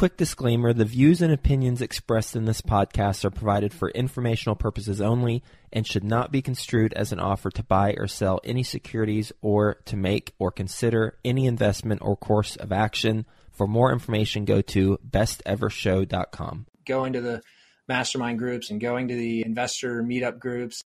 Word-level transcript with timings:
quick 0.00 0.16
disclaimer 0.16 0.72
the 0.72 0.82
views 0.82 1.20
and 1.20 1.30
opinions 1.30 1.82
expressed 1.82 2.34
in 2.34 2.46
this 2.46 2.62
podcast 2.62 3.22
are 3.22 3.30
provided 3.30 3.70
for 3.70 3.90
informational 3.90 4.56
purposes 4.56 4.98
only 4.98 5.42
and 5.74 5.86
should 5.86 6.02
not 6.02 6.32
be 6.32 6.40
construed 6.40 6.90
as 6.94 7.12
an 7.12 7.20
offer 7.20 7.50
to 7.50 7.62
buy 7.62 7.94
or 7.98 8.06
sell 8.06 8.40
any 8.42 8.62
securities 8.62 9.30
or 9.42 9.74
to 9.84 9.98
make 9.98 10.32
or 10.38 10.50
consider 10.50 11.18
any 11.22 11.44
investment 11.44 12.00
or 12.02 12.16
course 12.16 12.56
of 12.56 12.72
action. 12.72 13.26
For 13.52 13.66
more 13.66 13.92
information, 13.92 14.46
go 14.46 14.62
to 14.62 14.98
bestevershow.com. 15.06 16.66
Going 16.86 17.12
to 17.12 17.20
the 17.20 17.42
mastermind 17.86 18.38
groups 18.38 18.70
and 18.70 18.80
going 18.80 19.08
to 19.08 19.14
the 19.14 19.44
investor 19.44 20.02
meetup 20.02 20.38
groups 20.38 20.82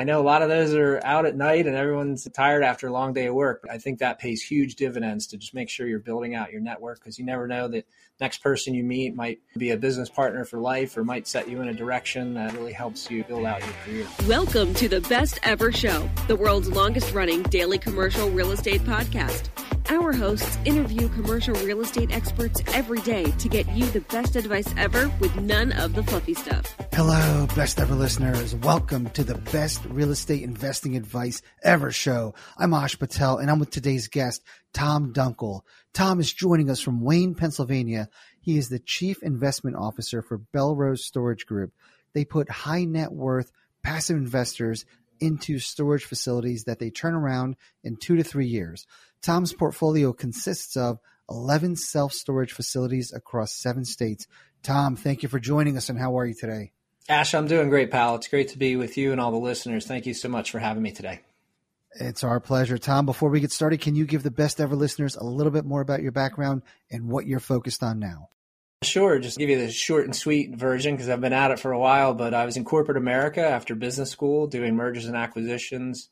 I 0.00 0.04
know 0.04 0.20
a 0.20 0.22
lot 0.22 0.42
of 0.42 0.48
those 0.48 0.74
are 0.74 1.00
out 1.02 1.26
at 1.26 1.34
night 1.34 1.66
and 1.66 1.74
everyone's 1.74 2.22
tired 2.32 2.62
after 2.62 2.86
a 2.86 2.92
long 2.92 3.14
day 3.14 3.26
of 3.26 3.34
work. 3.34 3.62
But 3.62 3.72
I 3.72 3.78
think 3.78 3.98
that 3.98 4.20
pays 4.20 4.40
huge 4.40 4.76
dividends 4.76 5.26
to 5.28 5.36
just 5.36 5.54
make 5.54 5.68
sure 5.68 5.88
you're 5.88 5.98
building 5.98 6.36
out 6.36 6.52
your 6.52 6.60
network 6.60 7.00
because 7.00 7.18
you 7.18 7.24
never 7.24 7.48
know 7.48 7.66
that 7.66 7.84
next 8.20 8.38
person 8.38 8.74
you 8.74 8.84
meet 8.84 9.16
might 9.16 9.40
be 9.56 9.72
a 9.72 9.76
business 9.76 10.08
partner 10.08 10.44
for 10.44 10.60
life 10.60 10.96
or 10.96 11.02
might 11.02 11.26
set 11.26 11.48
you 11.48 11.60
in 11.62 11.66
a 11.66 11.74
direction 11.74 12.34
that 12.34 12.52
really 12.52 12.72
helps 12.72 13.10
you 13.10 13.24
build 13.24 13.44
out 13.44 13.60
your 13.60 13.74
career. 13.84 14.06
Welcome 14.28 14.72
to 14.74 14.88
the 14.88 15.00
Best 15.00 15.40
Ever 15.42 15.72
Show, 15.72 16.08
the 16.28 16.36
world's 16.36 16.68
longest 16.68 17.12
running 17.12 17.42
daily 17.42 17.78
commercial 17.78 18.30
real 18.30 18.52
estate 18.52 18.82
podcast. 18.82 19.48
Our 19.90 20.12
hosts 20.12 20.58
interview 20.66 21.08
commercial 21.08 21.54
real 21.54 21.80
estate 21.80 22.12
experts 22.12 22.62
every 22.74 23.00
day 23.00 23.24
to 23.24 23.48
get 23.48 23.66
you 23.70 23.86
the 23.86 24.02
best 24.02 24.36
advice 24.36 24.68
ever 24.76 25.10
with 25.18 25.34
none 25.40 25.72
of 25.72 25.94
the 25.94 26.02
fluffy 26.02 26.34
stuff. 26.34 26.76
Hello, 26.92 27.46
best 27.56 27.80
ever 27.80 27.94
listeners. 27.94 28.54
Welcome 28.54 29.08
to 29.10 29.24
the 29.24 29.36
best 29.36 29.82
real 29.86 30.10
estate 30.10 30.42
investing 30.42 30.94
advice 30.94 31.40
ever 31.62 31.90
show. 31.90 32.34
I'm 32.58 32.74
Ash 32.74 32.98
Patel 32.98 33.38
and 33.38 33.50
I'm 33.50 33.58
with 33.58 33.70
today's 33.70 34.08
guest, 34.08 34.42
Tom 34.74 35.14
Dunkel. 35.14 35.62
Tom 35.94 36.20
is 36.20 36.34
joining 36.34 36.68
us 36.68 36.80
from 36.80 37.00
Wayne, 37.00 37.34
Pennsylvania. 37.34 38.10
He 38.42 38.58
is 38.58 38.68
the 38.68 38.78
chief 38.78 39.22
investment 39.22 39.76
officer 39.76 40.20
for 40.20 40.38
Bellrose 40.54 41.00
Storage 41.00 41.46
Group. 41.46 41.72
They 42.12 42.26
put 42.26 42.50
high 42.50 42.84
net 42.84 43.10
worth 43.10 43.50
passive 43.82 44.18
investors 44.18 44.84
into 45.20 45.58
storage 45.58 46.04
facilities 46.04 46.64
that 46.64 46.78
they 46.78 46.90
turn 46.90 47.14
around 47.14 47.56
in 47.82 47.96
two 47.96 48.16
to 48.16 48.22
three 48.22 48.46
years. 48.46 48.86
Tom's 49.22 49.52
portfolio 49.52 50.12
consists 50.12 50.76
of 50.76 50.98
11 51.30 51.76
self 51.76 52.12
storage 52.12 52.52
facilities 52.52 53.12
across 53.12 53.52
seven 53.52 53.84
states. 53.84 54.26
Tom, 54.62 54.96
thank 54.96 55.22
you 55.22 55.28
for 55.28 55.38
joining 55.38 55.76
us, 55.76 55.88
and 55.88 55.98
how 55.98 56.18
are 56.18 56.26
you 56.26 56.34
today? 56.34 56.72
Ash, 57.08 57.34
I'm 57.34 57.46
doing 57.46 57.68
great, 57.68 57.90
pal. 57.90 58.16
It's 58.16 58.28
great 58.28 58.48
to 58.48 58.58
be 58.58 58.76
with 58.76 58.98
you 58.98 59.12
and 59.12 59.20
all 59.20 59.30
the 59.30 59.38
listeners. 59.38 59.86
Thank 59.86 60.06
you 60.06 60.14
so 60.14 60.28
much 60.28 60.50
for 60.50 60.58
having 60.58 60.82
me 60.82 60.92
today. 60.92 61.20
It's 61.92 62.22
our 62.22 62.38
pleasure. 62.38 62.76
Tom, 62.76 63.06
before 63.06 63.30
we 63.30 63.40
get 63.40 63.50
started, 63.50 63.80
can 63.80 63.94
you 63.94 64.04
give 64.04 64.22
the 64.22 64.30
best 64.30 64.60
ever 64.60 64.76
listeners 64.76 65.16
a 65.16 65.24
little 65.24 65.52
bit 65.52 65.64
more 65.64 65.80
about 65.80 66.02
your 66.02 66.12
background 66.12 66.62
and 66.90 67.08
what 67.08 67.26
you're 67.26 67.40
focused 67.40 67.82
on 67.82 67.98
now? 67.98 68.28
Sure. 68.82 69.18
Just 69.18 69.38
give 69.38 69.50
you 69.50 69.58
the 69.58 69.70
short 69.72 70.04
and 70.04 70.14
sweet 70.14 70.54
version 70.54 70.94
because 70.94 71.08
I've 71.08 71.20
been 71.20 71.32
at 71.32 71.50
it 71.50 71.58
for 71.58 71.72
a 71.72 71.78
while, 71.78 72.14
but 72.14 72.32
I 72.32 72.44
was 72.44 72.56
in 72.56 72.64
corporate 72.64 72.96
America 72.96 73.44
after 73.44 73.74
business 73.74 74.10
school 74.10 74.46
doing 74.46 74.76
mergers 74.76 75.06
and 75.06 75.16
acquisitions 75.16 76.10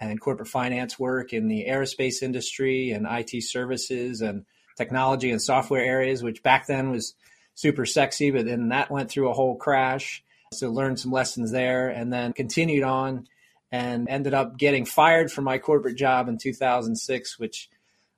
and 0.00 0.20
corporate 0.20 0.48
finance 0.48 0.98
work 0.98 1.32
in 1.32 1.46
the 1.46 1.66
aerospace 1.68 2.22
industry 2.22 2.90
and 2.90 3.06
IT 3.08 3.42
services 3.44 4.20
and 4.20 4.44
technology 4.76 5.30
and 5.30 5.40
software 5.40 5.84
areas, 5.84 6.22
which 6.22 6.42
back 6.42 6.66
then 6.66 6.90
was 6.90 7.14
super 7.54 7.86
sexy, 7.86 8.30
but 8.32 8.46
then 8.46 8.68
that 8.68 8.90
went 8.90 9.10
through 9.10 9.28
a 9.28 9.34
whole 9.34 9.56
crash. 9.56 10.24
So 10.52 10.70
learned 10.70 10.98
some 10.98 11.12
lessons 11.12 11.52
there 11.52 11.88
and 11.88 12.12
then 12.12 12.32
continued 12.32 12.82
on 12.82 13.28
and 13.70 14.08
ended 14.08 14.34
up 14.34 14.56
getting 14.56 14.86
fired 14.86 15.30
from 15.30 15.44
my 15.44 15.58
corporate 15.58 15.96
job 15.96 16.28
in 16.28 16.38
2006, 16.38 17.38
which 17.38 17.68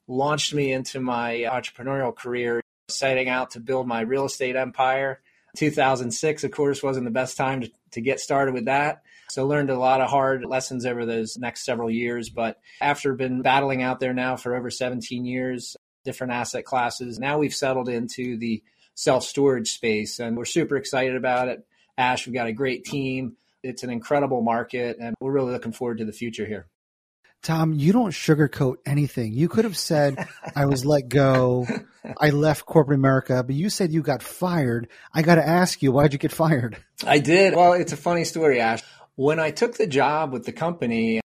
launched 0.06 0.54
me 0.54 0.72
into 0.72 1.00
my 1.00 1.46
entrepreneurial 1.50 2.14
career, 2.14 2.62
setting 2.92 3.28
out 3.28 3.52
to 3.52 3.60
build 3.60 3.86
my 3.86 4.00
real 4.00 4.24
estate 4.24 4.56
empire. 4.56 5.20
2006, 5.56 6.44
of 6.44 6.50
course, 6.50 6.82
wasn't 6.82 7.04
the 7.04 7.10
best 7.10 7.36
time 7.36 7.62
to, 7.62 7.70
to 7.92 8.00
get 8.00 8.20
started 8.20 8.54
with 8.54 8.66
that. 8.66 9.02
So 9.30 9.46
learned 9.46 9.70
a 9.70 9.78
lot 9.78 10.00
of 10.00 10.10
hard 10.10 10.44
lessons 10.44 10.84
over 10.84 11.06
those 11.06 11.38
next 11.38 11.64
several 11.64 11.90
years. 11.90 12.30
But 12.30 12.58
after 12.80 13.14
been 13.14 13.42
battling 13.42 13.82
out 13.82 14.00
there 14.00 14.12
now 14.12 14.36
for 14.36 14.56
over 14.56 14.70
17 14.70 15.24
years, 15.24 15.76
different 16.04 16.32
asset 16.32 16.64
classes, 16.64 17.18
now 17.18 17.38
we've 17.38 17.54
settled 17.54 17.88
into 17.88 18.36
the 18.36 18.62
self 18.94 19.24
storage 19.24 19.70
space 19.70 20.18
and 20.18 20.36
we're 20.36 20.44
super 20.44 20.76
excited 20.76 21.16
about 21.16 21.48
it. 21.48 21.64
Ash, 21.96 22.26
we've 22.26 22.34
got 22.34 22.48
a 22.48 22.52
great 22.52 22.84
team. 22.84 23.36
It's 23.62 23.82
an 23.82 23.90
incredible 23.90 24.42
market 24.42 24.96
and 25.00 25.14
we're 25.20 25.32
really 25.32 25.52
looking 25.52 25.72
forward 25.72 25.98
to 25.98 26.04
the 26.04 26.12
future 26.12 26.46
here. 26.46 26.66
Tom, 27.42 27.72
you 27.72 27.92
don't 27.92 28.10
sugarcoat 28.10 28.76
anything. 28.84 29.32
You 29.32 29.48
could 29.48 29.64
have 29.64 29.76
said, 29.76 30.28
I 30.54 30.66
was 30.66 30.84
let 30.84 31.08
go. 31.08 31.66
I 32.20 32.30
left 32.30 32.66
corporate 32.66 32.98
America, 32.98 33.42
but 33.42 33.54
you 33.54 33.70
said 33.70 33.92
you 33.92 34.02
got 34.02 34.22
fired. 34.22 34.88
I 35.14 35.22
got 35.22 35.36
to 35.36 35.46
ask 35.46 35.82
you, 35.82 35.90
why'd 35.90 36.12
you 36.12 36.18
get 36.18 36.32
fired? 36.32 36.76
I 37.06 37.18
did. 37.18 37.54
Well, 37.54 37.72
it's 37.72 37.92
a 37.92 37.96
funny 37.96 38.24
story, 38.24 38.60
Ash. 38.60 38.82
When 39.16 39.40
I 39.40 39.50
took 39.50 39.76
the 39.76 39.86
job 39.86 40.32
with 40.32 40.44
the 40.44 40.52
company, 40.52 41.20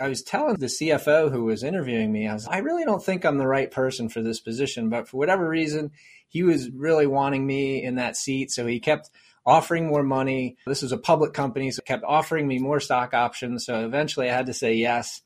I 0.00 0.08
was 0.08 0.22
telling 0.22 0.56
the 0.56 0.66
CFO 0.66 1.30
who 1.30 1.44
was 1.44 1.62
interviewing 1.62 2.12
me, 2.12 2.28
I 2.28 2.34
was, 2.34 2.46
I 2.46 2.58
really 2.58 2.84
don't 2.84 3.02
think 3.02 3.24
I'm 3.24 3.38
the 3.38 3.46
right 3.46 3.70
person 3.70 4.08
for 4.08 4.22
this 4.22 4.40
position. 4.40 4.90
But 4.90 5.08
for 5.08 5.16
whatever 5.16 5.48
reason, 5.48 5.92
he 6.28 6.42
was 6.42 6.70
really 6.70 7.06
wanting 7.06 7.46
me 7.46 7.82
in 7.82 7.94
that 7.94 8.16
seat. 8.16 8.50
So 8.50 8.66
he 8.66 8.80
kept 8.80 9.08
offering 9.46 9.86
more 9.86 10.02
money. 10.02 10.56
This 10.66 10.82
was 10.82 10.92
a 10.92 10.98
public 10.98 11.32
company, 11.32 11.70
so 11.70 11.82
kept 11.82 12.04
offering 12.04 12.46
me 12.46 12.58
more 12.58 12.80
stock 12.80 13.14
options. 13.14 13.64
So 13.64 13.84
eventually 13.84 14.28
I 14.28 14.34
had 14.34 14.46
to 14.46 14.54
say 14.54 14.74
yes. 14.74 15.22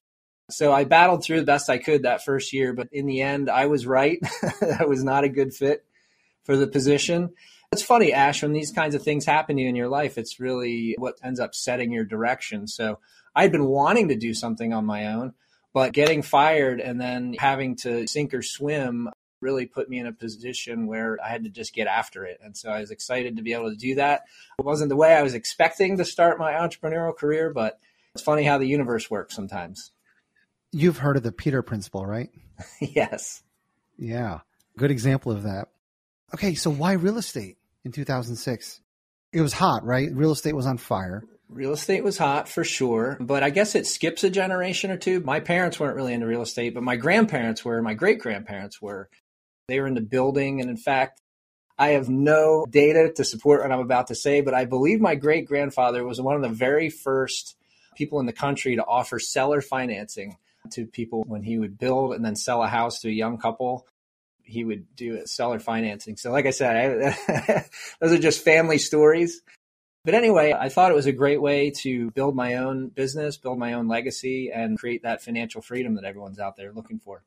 So 0.50 0.72
I 0.72 0.84
battled 0.84 1.22
through 1.22 1.40
the 1.40 1.46
best 1.46 1.68
I 1.68 1.78
could 1.78 2.04
that 2.04 2.24
first 2.24 2.52
year, 2.52 2.72
but 2.72 2.88
in 2.90 3.06
the 3.06 3.20
end, 3.20 3.50
I 3.50 3.66
was 3.66 3.86
right. 3.86 4.18
that 4.60 4.88
was 4.88 5.04
not 5.04 5.24
a 5.24 5.28
good 5.28 5.52
fit 5.52 5.84
for 6.44 6.56
the 6.56 6.66
position. 6.66 7.30
It's 7.70 7.82
funny, 7.82 8.14
Ash, 8.14 8.42
when 8.42 8.54
these 8.54 8.72
kinds 8.72 8.94
of 8.94 9.02
things 9.02 9.26
happen 9.26 9.56
to 9.56 9.62
you 9.62 9.68
in 9.68 9.76
your 9.76 9.88
life, 9.88 10.16
it's 10.16 10.40
really 10.40 10.94
what 10.96 11.18
ends 11.22 11.38
up 11.38 11.54
setting 11.54 11.92
your 11.92 12.04
direction. 12.04 12.66
So 12.66 12.98
I'd 13.34 13.52
been 13.52 13.66
wanting 13.66 14.08
to 14.08 14.16
do 14.16 14.32
something 14.32 14.72
on 14.72 14.86
my 14.86 15.08
own, 15.08 15.34
but 15.74 15.92
getting 15.92 16.22
fired 16.22 16.80
and 16.80 16.98
then 16.98 17.34
having 17.38 17.76
to 17.76 18.06
sink 18.06 18.32
or 18.32 18.40
swim 18.40 19.10
really 19.40 19.66
put 19.66 19.88
me 19.90 19.98
in 19.98 20.06
a 20.06 20.12
position 20.12 20.86
where 20.86 21.18
I 21.22 21.28
had 21.28 21.44
to 21.44 21.50
just 21.50 21.74
get 21.74 21.86
after 21.86 22.24
it. 22.24 22.40
And 22.42 22.56
so 22.56 22.70
I 22.70 22.80
was 22.80 22.90
excited 22.90 23.36
to 23.36 23.42
be 23.42 23.52
able 23.52 23.70
to 23.70 23.76
do 23.76 23.96
that. 23.96 24.22
It 24.58 24.64
wasn't 24.64 24.88
the 24.88 24.96
way 24.96 25.14
I 25.14 25.22
was 25.22 25.34
expecting 25.34 25.98
to 25.98 26.04
start 26.06 26.38
my 26.38 26.52
entrepreneurial 26.52 27.16
career, 27.16 27.52
but 27.52 27.78
it's 28.14 28.24
funny 28.24 28.44
how 28.44 28.56
the 28.58 28.66
universe 28.66 29.10
works 29.10 29.36
sometimes. 29.36 29.92
You've 30.72 30.98
heard 30.98 31.16
of 31.16 31.22
the 31.22 31.32
Peter 31.32 31.62
Principle, 31.62 32.04
right? 32.04 32.30
yes. 32.80 33.42
Yeah. 33.96 34.40
Good 34.76 34.90
example 34.90 35.32
of 35.32 35.44
that. 35.44 35.68
Okay, 36.34 36.54
so 36.54 36.70
why 36.70 36.92
real 36.92 37.16
estate 37.16 37.56
in 37.84 37.92
2006? 37.92 38.80
It 39.32 39.40
was 39.40 39.52
hot, 39.52 39.84
right? 39.84 40.08
Real 40.12 40.32
estate 40.32 40.54
was 40.54 40.66
on 40.66 40.78
fire. 40.78 41.24
Real 41.48 41.72
estate 41.72 42.04
was 42.04 42.18
hot 42.18 42.48
for 42.48 42.62
sure, 42.62 43.16
but 43.20 43.42
I 43.42 43.48
guess 43.48 43.74
it 43.74 43.86
skips 43.86 44.22
a 44.24 44.30
generation 44.30 44.90
or 44.90 44.98
two. 44.98 45.20
My 45.20 45.40
parents 45.40 45.80
weren't 45.80 45.96
really 45.96 46.12
into 46.12 46.26
real 46.26 46.42
estate, 46.42 46.74
but 46.74 46.82
my 46.82 46.96
grandparents 46.96 47.64
were, 47.64 47.80
my 47.80 47.94
great 47.94 48.18
grandparents 48.18 48.82
were. 48.82 49.08
They 49.68 49.80
were 49.80 49.86
into 49.86 50.02
building. 50.02 50.60
And 50.60 50.68
in 50.68 50.76
fact, 50.76 51.22
I 51.78 51.90
have 51.90 52.10
no 52.10 52.66
data 52.68 53.12
to 53.16 53.24
support 53.24 53.62
what 53.62 53.72
I'm 53.72 53.80
about 53.80 54.08
to 54.08 54.14
say, 54.14 54.42
but 54.42 54.52
I 54.52 54.66
believe 54.66 55.00
my 55.00 55.14
great 55.14 55.46
grandfather 55.46 56.04
was 56.04 56.20
one 56.20 56.36
of 56.36 56.42
the 56.42 56.48
very 56.48 56.90
first 56.90 57.56
people 57.96 58.20
in 58.20 58.26
the 58.26 58.32
country 58.32 58.76
to 58.76 58.84
offer 58.84 59.18
seller 59.18 59.62
financing 59.62 60.36
to 60.72 60.86
people 60.86 61.24
when 61.26 61.42
he 61.42 61.58
would 61.58 61.78
build 61.78 62.14
and 62.14 62.24
then 62.24 62.36
sell 62.36 62.62
a 62.62 62.68
house 62.68 63.00
to 63.00 63.08
a 63.08 63.12
young 63.12 63.38
couple 63.38 63.86
he 64.48 64.64
would 64.64 64.96
do 64.96 65.24
seller 65.26 65.58
financing. 65.58 66.16
So, 66.16 66.32
like 66.32 66.46
I 66.46 66.50
said, 66.50 67.14
I, 67.28 67.64
those 68.00 68.12
are 68.12 68.18
just 68.18 68.42
family 68.42 68.78
stories. 68.78 69.42
But 70.04 70.14
anyway, 70.14 70.54
I 70.58 70.70
thought 70.70 70.90
it 70.90 70.94
was 70.94 71.06
a 71.06 71.12
great 71.12 71.42
way 71.42 71.70
to 71.82 72.10
build 72.12 72.34
my 72.34 72.54
own 72.54 72.88
business, 72.88 73.36
build 73.36 73.58
my 73.58 73.74
own 73.74 73.88
legacy, 73.88 74.50
and 74.52 74.78
create 74.78 75.02
that 75.02 75.22
financial 75.22 75.60
freedom 75.60 75.96
that 75.96 76.04
everyone's 76.04 76.38
out 76.38 76.56
there 76.56 76.72
looking 76.72 76.98
for. 76.98 77.22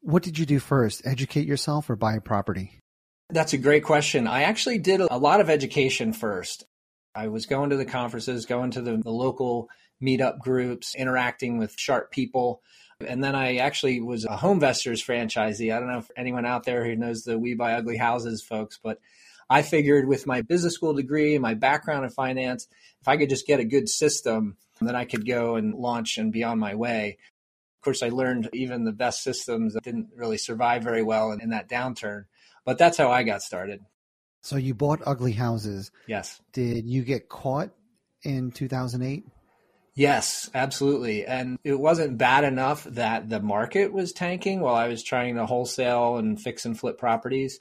What 0.00 0.22
did 0.22 0.38
you 0.38 0.46
do 0.46 0.58
first? 0.58 1.02
Educate 1.04 1.46
yourself 1.46 1.88
or 1.88 1.96
buy 1.96 2.14
a 2.16 2.20
property? 2.20 2.80
That's 3.30 3.52
a 3.52 3.58
great 3.58 3.84
question. 3.84 4.26
I 4.26 4.42
actually 4.42 4.78
did 4.78 5.00
a 5.00 5.18
lot 5.18 5.40
of 5.40 5.50
education 5.50 6.12
first. 6.12 6.64
I 7.14 7.28
was 7.28 7.46
going 7.46 7.70
to 7.70 7.76
the 7.76 7.84
conferences, 7.84 8.46
going 8.46 8.72
to 8.72 8.80
the, 8.80 8.96
the 8.96 9.10
local 9.10 9.68
meetup 10.02 10.38
groups, 10.38 10.94
interacting 10.94 11.58
with 11.58 11.74
sharp 11.78 12.10
people. 12.10 12.62
And 13.06 13.22
then 13.22 13.34
I 13.34 13.56
actually 13.56 14.00
was 14.00 14.24
a 14.24 14.36
home 14.36 14.60
HomeVestors 14.60 15.04
franchisee. 15.04 15.74
I 15.74 15.78
don't 15.78 15.88
know 15.88 15.98
if 15.98 16.10
anyone 16.16 16.46
out 16.46 16.64
there 16.64 16.84
who 16.84 16.96
knows 16.96 17.22
the 17.22 17.38
We 17.38 17.54
Buy 17.54 17.74
Ugly 17.74 17.96
Houses 17.96 18.42
folks, 18.42 18.78
but 18.82 18.98
I 19.50 19.62
figured 19.62 20.06
with 20.06 20.26
my 20.26 20.42
business 20.42 20.74
school 20.74 20.94
degree 20.94 21.34
and 21.34 21.42
my 21.42 21.54
background 21.54 22.04
in 22.04 22.10
finance, 22.10 22.66
if 23.00 23.08
I 23.08 23.16
could 23.16 23.30
just 23.30 23.46
get 23.46 23.60
a 23.60 23.64
good 23.64 23.88
system, 23.88 24.56
then 24.80 24.94
I 24.94 25.04
could 25.04 25.26
go 25.26 25.56
and 25.56 25.74
launch 25.74 26.18
and 26.18 26.32
be 26.32 26.44
on 26.44 26.58
my 26.58 26.74
way. 26.74 27.18
Of 27.78 27.84
course, 27.84 28.02
I 28.02 28.08
learned 28.08 28.50
even 28.52 28.84
the 28.84 28.92
best 28.92 29.22
systems 29.22 29.76
didn't 29.82 30.08
really 30.14 30.38
survive 30.38 30.82
very 30.82 31.02
well 31.02 31.32
in, 31.32 31.40
in 31.40 31.50
that 31.50 31.68
downturn. 31.68 32.24
But 32.64 32.76
that's 32.76 32.98
how 32.98 33.10
I 33.10 33.22
got 33.22 33.42
started. 33.42 33.80
So 34.42 34.56
you 34.56 34.74
bought 34.74 35.00
ugly 35.06 35.32
houses. 35.32 35.90
Yes. 36.06 36.40
Did 36.52 36.86
you 36.86 37.02
get 37.02 37.28
caught 37.28 37.70
in 38.22 38.50
2008? 38.50 39.24
Yes, 39.98 40.48
absolutely. 40.54 41.26
And 41.26 41.58
it 41.64 41.74
wasn't 41.74 42.18
bad 42.18 42.44
enough 42.44 42.84
that 42.84 43.28
the 43.28 43.40
market 43.40 43.92
was 43.92 44.12
tanking 44.12 44.60
while 44.60 44.76
I 44.76 44.86
was 44.86 45.02
trying 45.02 45.34
to 45.34 45.44
wholesale 45.44 46.18
and 46.18 46.40
fix 46.40 46.64
and 46.64 46.78
flip 46.78 46.98
properties. 46.98 47.58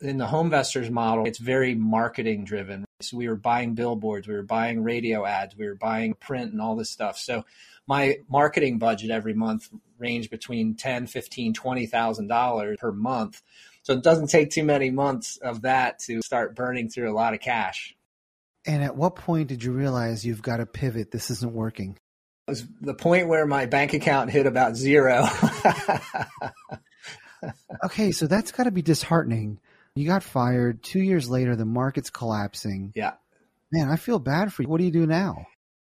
In 0.00 0.18
the 0.18 0.26
HomeVestors 0.26 0.90
model, 0.90 1.24
it's 1.24 1.38
very 1.38 1.76
marketing 1.76 2.44
driven. 2.44 2.84
So 3.00 3.16
we 3.16 3.28
were 3.28 3.36
buying 3.36 3.74
billboards, 3.74 4.26
we 4.26 4.34
were 4.34 4.42
buying 4.42 4.82
radio 4.82 5.24
ads, 5.24 5.56
we 5.56 5.66
were 5.66 5.76
buying 5.76 6.14
print 6.14 6.50
and 6.50 6.60
all 6.60 6.74
this 6.74 6.90
stuff. 6.90 7.16
So 7.16 7.44
my 7.86 8.16
marketing 8.28 8.78
budget 8.78 9.12
every 9.12 9.34
month 9.34 9.68
ranged 9.98 10.30
between 10.30 10.74
ten, 10.74 11.06
fifteen, 11.06 11.54
twenty 11.54 11.86
thousand 11.86 12.26
dollars 12.26 12.78
per 12.80 12.90
month. 12.90 13.40
So 13.84 13.92
it 13.92 14.02
doesn't 14.02 14.30
take 14.30 14.50
too 14.50 14.64
many 14.64 14.90
months 14.90 15.36
of 15.36 15.62
that 15.62 16.00
to 16.00 16.22
start 16.22 16.56
burning 16.56 16.88
through 16.88 17.08
a 17.08 17.14
lot 17.14 17.34
of 17.34 17.40
cash. 17.40 17.94
And 18.68 18.84
at 18.84 18.94
what 18.94 19.16
point 19.16 19.48
did 19.48 19.64
you 19.64 19.72
realize 19.72 20.26
you've 20.26 20.42
got 20.42 20.58
to 20.58 20.66
pivot? 20.66 21.10
This 21.10 21.30
isn't 21.30 21.54
working. 21.54 21.98
It 22.46 22.50
was 22.50 22.66
the 22.82 22.92
point 22.92 23.26
where 23.26 23.46
my 23.46 23.64
bank 23.64 23.94
account 23.94 24.30
hit 24.30 24.44
about 24.44 24.76
zero. 24.76 25.26
okay, 27.84 28.12
so 28.12 28.26
that's 28.26 28.52
got 28.52 28.64
to 28.64 28.70
be 28.70 28.82
disheartening. 28.82 29.58
You 29.94 30.06
got 30.06 30.22
fired. 30.22 30.82
Two 30.82 31.00
years 31.00 31.30
later, 31.30 31.56
the 31.56 31.64
market's 31.64 32.10
collapsing. 32.10 32.92
Yeah. 32.94 33.14
Man, 33.72 33.88
I 33.88 33.96
feel 33.96 34.18
bad 34.18 34.52
for 34.52 34.62
you. 34.62 34.68
What 34.68 34.78
do 34.78 34.84
you 34.84 34.90
do 34.90 35.06
now? 35.06 35.46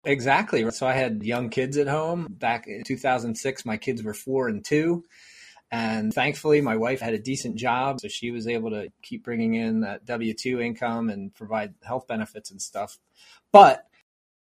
Exactly. 0.05 0.71
So 0.71 0.87
I 0.87 0.93
had 0.93 1.23
young 1.23 1.49
kids 1.49 1.79
at 1.79 1.89
home. 1.89 2.27
Back 2.29 2.67
in 2.67 2.85
2006, 2.85 3.65
my 3.65 3.79
kids 3.79 4.03
were 4.03 4.15
four 4.15 4.49
and 4.49 4.63
two. 4.63 5.05
And 5.71 6.15
thankfully, 6.15 6.61
my 6.61 6.77
wife 6.77 7.01
had 7.01 7.15
a 7.15 7.19
decent 7.19 7.57
job. 7.57 8.01
So 8.01 8.09
she 8.09 8.31
was 8.31 8.47
able 8.47 8.71
to 8.71 8.89
keep 9.03 9.25
bringing 9.25 9.55
in 9.55 9.81
that 9.81 10.07
W 10.07 10.33
2 10.33 10.61
income 10.61 11.11
and 11.11 11.35
provide 11.35 11.75
health 11.83 12.07
benefits 12.07 12.51
and 12.51 12.61
stuff. 12.61 12.99
But 13.53 13.85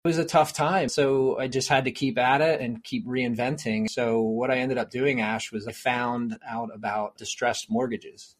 it 0.04 0.08
was 0.08 0.18
a 0.18 0.24
tough 0.24 0.52
time. 0.52 0.88
So 0.88 1.38
I 1.38 1.46
just 1.46 1.68
had 1.68 1.84
to 1.84 1.92
keep 1.92 2.18
at 2.18 2.40
it 2.40 2.60
and 2.60 2.82
keep 2.82 3.06
reinventing. 3.06 3.88
So 3.88 4.20
what 4.20 4.50
I 4.50 4.58
ended 4.58 4.78
up 4.78 4.90
doing, 4.90 5.20
Ash, 5.20 5.52
was 5.52 5.68
I 5.68 5.72
found 5.72 6.38
out 6.48 6.70
about 6.74 7.16
distressed 7.18 7.70
mortgages. 7.70 8.34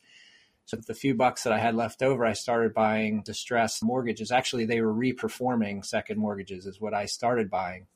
So 0.64 0.76
the 0.76 0.94
few 0.94 1.14
bucks 1.14 1.44
that 1.44 1.52
I 1.52 1.58
had 1.58 1.76
left 1.76 2.02
over, 2.02 2.25
I 2.25 2.32
started 2.32 2.75
buying 2.75 3.23
distressed 3.23 3.84
mortgages. 3.84 4.32
Actually, 4.32 4.64
they 4.64 4.81
were 4.81 4.93
reperforming 4.93 5.84
second 5.84 6.19
mortgages, 6.19 6.67
is 6.67 6.81
what 6.81 6.94
I 6.94 7.06
started 7.06 7.49
buying. 7.49 7.87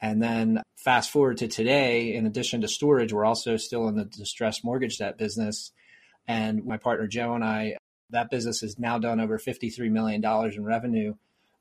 And 0.00 0.22
then 0.22 0.62
fast 0.78 1.10
forward 1.10 1.38
to 1.38 1.48
today, 1.48 2.14
in 2.14 2.24
addition 2.26 2.60
to 2.60 2.68
storage, 2.68 3.12
we're 3.12 3.24
also 3.24 3.56
still 3.56 3.88
in 3.88 3.96
the 3.96 4.04
distressed 4.04 4.64
mortgage 4.64 4.98
debt 4.98 5.18
business. 5.18 5.72
And 6.26 6.64
my 6.64 6.76
partner 6.76 7.06
Joe 7.06 7.34
and 7.34 7.44
I, 7.44 7.76
that 8.10 8.30
business 8.30 8.60
has 8.60 8.78
now 8.78 8.98
done 8.98 9.20
over 9.20 9.38
$53 9.38 9.90
million 9.90 10.24
in 10.24 10.64
revenue 10.64 11.14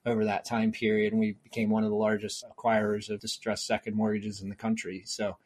over 0.06 0.25
that 0.25 0.46
time 0.46 0.72
period. 0.72 1.14
And 1.14 1.19
we 1.19 1.36
became 1.44 1.69
one 1.69 1.84
of 1.84 1.90
the 1.90 1.96
largest 1.96 2.46
acquirers 2.46 3.10
of 3.10 3.19
distressed 3.19 3.66
second 3.66 3.96
mortgages 3.96 4.42
in 4.42 4.50
the 4.50 4.56
country. 4.56 5.04
So 5.06 5.38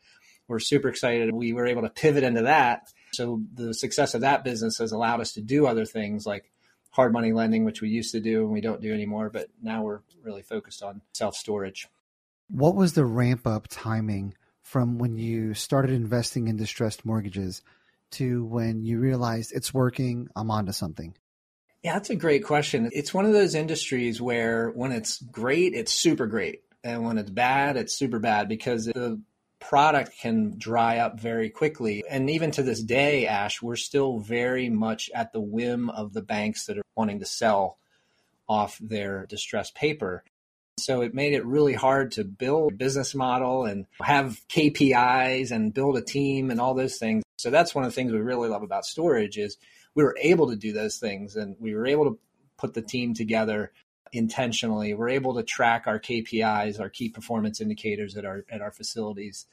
we're 0.48 0.60
super 0.60 0.90
excited. 0.90 1.34
We 1.34 1.54
were 1.54 1.66
able 1.66 1.84
to 1.84 1.90
pivot 1.90 2.24
into 2.24 2.44
that. 2.44 2.92
So 3.14 3.42
the 3.54 3.74
success 3.74 4.14
of 4.14 4.22
that 4.22 4.44
business 4.44 4.78
has 4.80 4.92
allowed 4.92 5.22
us 5.22 5.34
to 5.34 5.42
do 5.42 5.66
other 5.66 5.86
things 5.86 6.26
like 6.26 6.52
hard 6.90 7.14
money 7.14 7.32
lending, 7.32 7.64
which 7.64 7.82
we 7.82 7.90
used 7.90 8.12
to 8.12 8.20
do 8.20 8.44
and 8.44 8.52
we 8.52 8.62
don't 8.62 8.82
do 8.82 8.94
anymore. 8.94 9.30
But 9.30 9.48
now 9.62 9.84
we're 9.84 10.02
really 10.24 10.42
focused 10.42 10.84
on 10.84 11.02
self 11.14 11.36
storage. 11.36 11.88
What 12.52 12.76
was 12.76 12.94
the 12.94 13.06
ramp 13.06 13.48
up 13.48 13.68
timing 13.70 14.34
from 14.62 14.98
when 14.98 15.18
you 15.18 15.54
started 15.54 15.92
investing 15.92 16.50
in 16.50 16.58
distressed 16.58 17.06
mortgages 17.06 17.62
to 18.12 18.44
when 18.44 18.84
you 18.84 19.00
realized 19.00 19.54
it's 19.56 19.74
working, 19.74 20.28
I'm 20.36 20.52
onto 20.52 20.74
something? 20.74 21.16
Yeah, 21.82 21.94
that's 21.94 22.10
a 22.10 22.16
great 22.16 22.44
question. 22.44 22.90
It's 22.92 23.14
one 23.14 23.26
of 23.26 23.32
those 23.32 23.56
industries 23.56 24.22
where 24.22 24.70
when 24.72 24.92
it's 24.92 25.22
great, 25.22 25.74
it's 25.74 25.94
super 25.94 26.28
great. 26.28 26.62
And 26.84 27.06
when 27.06 27.18
it's 27.18 27.30
bad, 27.30 27.78
it's 27.78 27.98
super 27.98 28.20
bad 28.20 28.50
because 28.50 28.86
the 28.86 29.22
product 29.60 30.18
can 30.20 30.58
dry 30.58 30.98
up 30.98 31.22
very 31.22 31.50
quickly. 31.50 32.04
And 32.10 32.30
even 32.30 32.52
to 32.52 32.64
this 32.64 32.84
day, 32.84 33.28
Ash, 33.28 33.62
we're 33.62 33.78
still 33.78 34.20
very 34.20 34.70
much 34.70 35.10
at 35.16 35.32
the 35.32 35.40
whim 35.40 35.90
of 35.90 36.12
the 36.12 36.22
banks 36.22 36.66
that 36.66 36.78
are 36.78 36.84
wanting 36.98 37.20
to 37.20 37.26
sell 37.26 37.78
off 38.50 38.78
their 38.82 39.26
distressed 39.28 39.74
paper. 39.74 40.26
So 40.78 41.02
it 41.02 41.14
made 41.14 41.34
it 41.34 41.46
really 41.46 41.74
hard 41.74 42.14
to 42.14 42.24
build 42.24 42.74
a 42.74 42.76
business 42.76 43.14
model 43.14 43.66
and 43.66 43.86
have 44.02 44.40
KPIs 44.50 45.52
and 45.52 45.74
build 45.74 45.98
a 45.98 46.02
team 46.02 46.50
and 46.50 46.60
all 46.60 46.74
those 46.74 46.98
things. 46.98 47.24
So 47.38 47.50
that's 47.50 47.76
one 47.76 47.84
of 47.84 47.92
the 47.92 47.96
things 47.96 48.12
we 48.12 48.20
really 48.20 48.50
love 48.50 48.64
about 48.64 48.86
storage 48.86 49.38
is 49.38 49.58
we 49.96 50.04
were 50.04 50.18
able 50.20 50.50
to 50.50 50.56
do 50.56 50.74
those 50.74 50.98
things 50.98 51.36
and 51.36 51.56
we 51.60 51.76
were 51.76 51.88
able 51.88 52.06
to 52.06 52.20
put 52.58 52.74
the 52.74 52.82
team 52.82 53.14
together 53.14 53.72
intentionally. 54.14 54.94
We're 54.94 55.10
able 55.10 55.36
to 55.36 55.44
track 55.44 55.88
our 55.88 56.00
KPIs, 56.00 56.80
our 56.80 56.90
key 56.90 57.10
performance 57.10 57.62
indicators 57.62 58.16
at 58.16 58.26
our 58.26 58.46
at 58.50 58.62
our 58.62 58.72
facilities. 58.72 59.46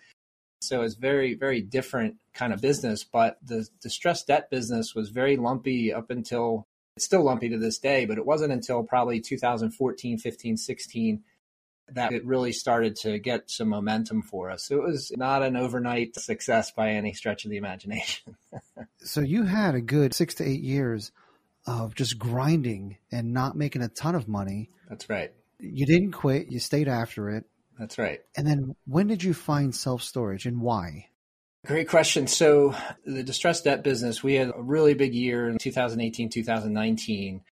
So 0.60 0.82
it's 0.82 0.94
very, 0.94 1.34
very 1.34 1.60
different 1.60 2.16
kind 2.34 2.52
of 2.52 2.60
business. 2.60 3.04
But 3.04 3.38
the 3.42 3.66
distressed 3.80 4.26
debt 4.26 4.50
business 4.50 4.94
was 4.94 5.10
very 5.10 5.36
lumpy 5.36 5.92
up 5.92 6.10
until 6.10 6.66
it's 6.98 7.04
still 7.04 7.22
lumpy 7.22 7.48
to 7.50 7.58
this 7.58 7.78
day, 7.78 8.06
but 8.06 8.18
it 8.18 8.26
wasn't 8.26 8.52
until 8.52 8.82
probably 8.82 9.20
2014, 9.20 10.18
15, 10.18 10.56
16 10.56 11.22
that 11.92 12.10
it 12.12 12.26
really 12.26 12.50
started 12.50 12.96
to 12.96 13.20
get 13.20 13.48
some 13.48 13.68
momentum 13.68 14.20
for 14.20 14.50
us. 14.50 14.66
So 14.66 14.78
it 14.78 14.82
was 14.82 15.12
not 15.16 15.44
an 15.44 15.54
overnight 15.54 16.16
success 16.16 16.72
by 16.72 16.90
any 16.90 17.12
stretch 17.12 17.44
of 17.44 17.52
the 17.52 17.56
imagination. 17.56 18.34
so 18.98 19.20
you 19.20 19.44
had 19.44 19.76
a 19.76 19.80
good 19.80 20.12
six 20.12 20.34
to 20.34 20.44
eight 20.44 20.60
years 20.60 21.12
of 21.68 21.94
just 21.94 22.18
grinding 22.18 22.96
and 23.12 23.32
not 23.32 23.56
making 23.56 23.82
a 23.82 23.88
ton 23.88 24.16
of 24.16 24.26
money. 24.26 24.68
That's 24.88 25.08
right. 25.08 25.32
You 25.60 25.86
didn't 25.86 26.12
quit, 26.12 26.50
you 26.50 26.58
stayed 26.58 26.88
after 26.88 27.30
it. 27.30 27.44
That's 27.78 27.96
right. 27.96 28.22
And 28.36 28.44
then 28.44 28.74
when 28.86 29.06
did 29.06 29.22
you 29.22 29.34
find 29.34 29.72
self 29.72 30.02
storage 30.02 30.46
and 30.46 30.60
why? 30.60 31.06
Great 31.66 31.88
question. 31.88 32.28
So, 32.28 32.74
the 33.04 33.24
distressed 33.24 33.64
debt 33.64 33.82
business, 33.82 34.22
we 34.22 34.34
had 34.34 34.52
a 34.54 34.62
really 34.62 34.94
big 34.94 35.12
year 35.12 35.48
in 35.48 35.58
2018, 35.58 36.30
2019. 36.30 37.42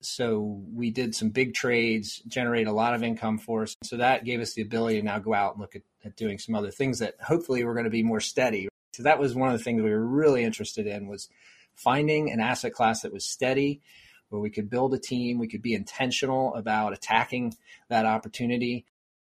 So, 0.00 0.62
we 0.72 0.90
did 0.90 1.14
some 1.14 1.28
big 1.28 1.52
trades, 1.52 2.22
generate 2.26 2.66
a 2.66 2.72
lot 2.72 2.94
of 2.94 3.02
income 3.02 3.38
for 3.38 3.64
us. 3.64 3.76
So, 3.84 3.98
that 3.98 4.24
gave 4.24 4.40
us 4.40 4.54
the 4.54 4.62
ability 4.62 4.98
to 4.98 5.04
now 5.04 5.18
go 5.18 5.34
out 5.34 5.52
and 5.52 5.60
look 5.60 5.76
at, 5.76 5.82
at 6.04 6.16
doing 6.16 6.38
some 6.38 6.54
other 6.54 6.70
things 6.70 7.00
that 7.00 7.16
hopefully 7.20 7.62
were 7.62 7.74
going 7.74 7.84
to 7.84 7.90
be 7.90 8.02
more 8.02 8.20
steady. 8.20 8.68
So, 8.94 9.02
that 9.02 9.18
was 9.18 9.34
one 9.34 9.52
of 9.52 9.58
the 9.58 9.62
things 9.62 9.82
we 9.82 9.90
were 9.90 10.06
really 10.06 10.42
interested 10.42 10.86
in 10.86 11.06
was 11.06 11.28
finding 11.74 12.32
an 12.32 12.40
asset 12.40 12.72
class 12.72 13.02
that 13.02 13.12
was 13.12 13.26
steady, 13.26 13.82
where 14.30 14.40
we 14.40 14.50
could 14.50 14.70
build 14.70 14.94
a 14.94 14.98
team, 14.98 15.38
we 15.38 15.48
could 15.48 15.62
be 15.62 15.74
intentional 15.74 16.54
about 16.54 16.94
attacking 16.94 17.54
that 17.88 18.06
opportunity. 18.06 18.86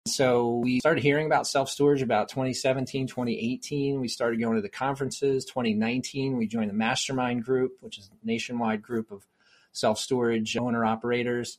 So 0.09 0.57
we 0.57 0.81
started 0.81 1.03
hearing 1.03 1.27
about 1.27 1.47
self 1.47 1.69
storage 1.69 2.03
about 2.03 2.29
2017, 2.29 3.07
2018. 3.07 4.01
We 4.01 4.09
started 4.09 4.41
going 4.41 4.57
to 4.57 4.63
the 4.63 4.69
conferences. 4.69 5.45
2019, 5.45 6.37
we 6.37 6.47
joined 6.47 6.71
the 6.71 6.75
Mastermind 6.75 7.45
Group, 7.45 7.73
which 7.81 7.99
is 7.99 8.11
a 8.11 8.27
nationwide 8.27 8.83
group 8.83 9.11
of 9.11 9.27
self 9.73 9.99
storage 9.99 10.57
owner 10.57 10.85
operators. 10.85 11.59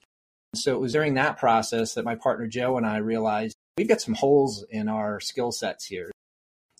So 0.55 0.75
it 0.75 0.79
was 0.79 0.93
during 0.93 1.13
that 1.13 1.37
process 1.37 1.93
that 1.93 2.05
my 2.05 2.15
partner 2.15 2.47
Joe 2.47 2.77
and 2.77 2.85
I 2.85 2.97
realized 2.97 3.55
we've 3.77 3.87
got 3.87 4.01
some 4.01 4.15
holes 4.15 4.65
in 4.69 4.89
our 4.89 5.19
skill 5.19 5.51
sets 5.51 5.85
here. 5.85 6.11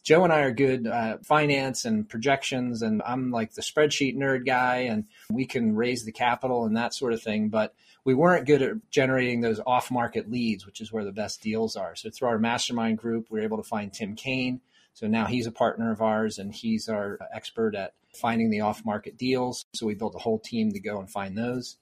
Joe 0.09 0.23
and 0.23 0.33
I 0.33 0.39
are 0.39 0.51
good 0.51 0.87
at 0.87 1.23
finance 1.23 1.85
and 1.85 2.09
projections, 2.09 2.81
and 2.81 2.99
I'm 3.05 3.29
like 3.29 3.53
the 3.53 3.61
spreadsheet 3.61 4.17
nerd 4.17 4.43
guy, 4.43 4.77
and 4.77 5.05
we 5.31 5.45
can 5.45 5.75
raise 5.75 6.03
the 6.03 6.11
capital 6.11 6.65
and 6.65 6.75
that 6.75 6.95
sort 6.95 7.13
of 7.13 7.21
thing. 7.21 7.49
But 7.49 7.75
we 8.03 8.15
weren't 8.15 8.47
good 8.47 8.63
at 8.63 8.89
generating 8.89 9.41
those 9.41 9.61
off 9.67 9.91
market 9.91 10.27
leads, 10.27 10.65
which 10.65 10.81
is 10.81 10.91
where 10.91 11.05
the 11.05 11.11
best 11.11 11.43
deals 11.43 11.75
are. 11.75 11.95
So 11.95 12.09
through 12.09 12.29
our 12.29 12.39
mastermind 12.39 12.97
group, 12.97 13.27
we 13.29 13.37
were 13.37 13.45
able 13.45 13.57
to 13.57 13.69
find 13.69 13.93
Tim 13.93 14.15
Kane. 14.15 14.61
So 14.95 15.05
now 15.05 15.27
he's 15.27 15.45
a 15.45 15.51
partner 15.51 15.91
of 15.91 16.01
ours 16.01 16.39
and 16.39 16.51
he's 16.51 16.89
our 16.89 17.19
expert 17.31 17.75
at 17.75 17.93
finding 18.19 18.49
the 18.49 18.61
off 18.61 18.83
market 18.83 19.15
deals. 19.15 19.67
So 19.75 19.85
we 19.85 19.93
built 19.93 20.15
a 20.15 20.19
whole 20.19 20.39
team 20.39 20.71
to 20.71 20.79
go 20.79 20.99
and 20.99 21.07
find 21.07 21.37
those. 21.37 21.77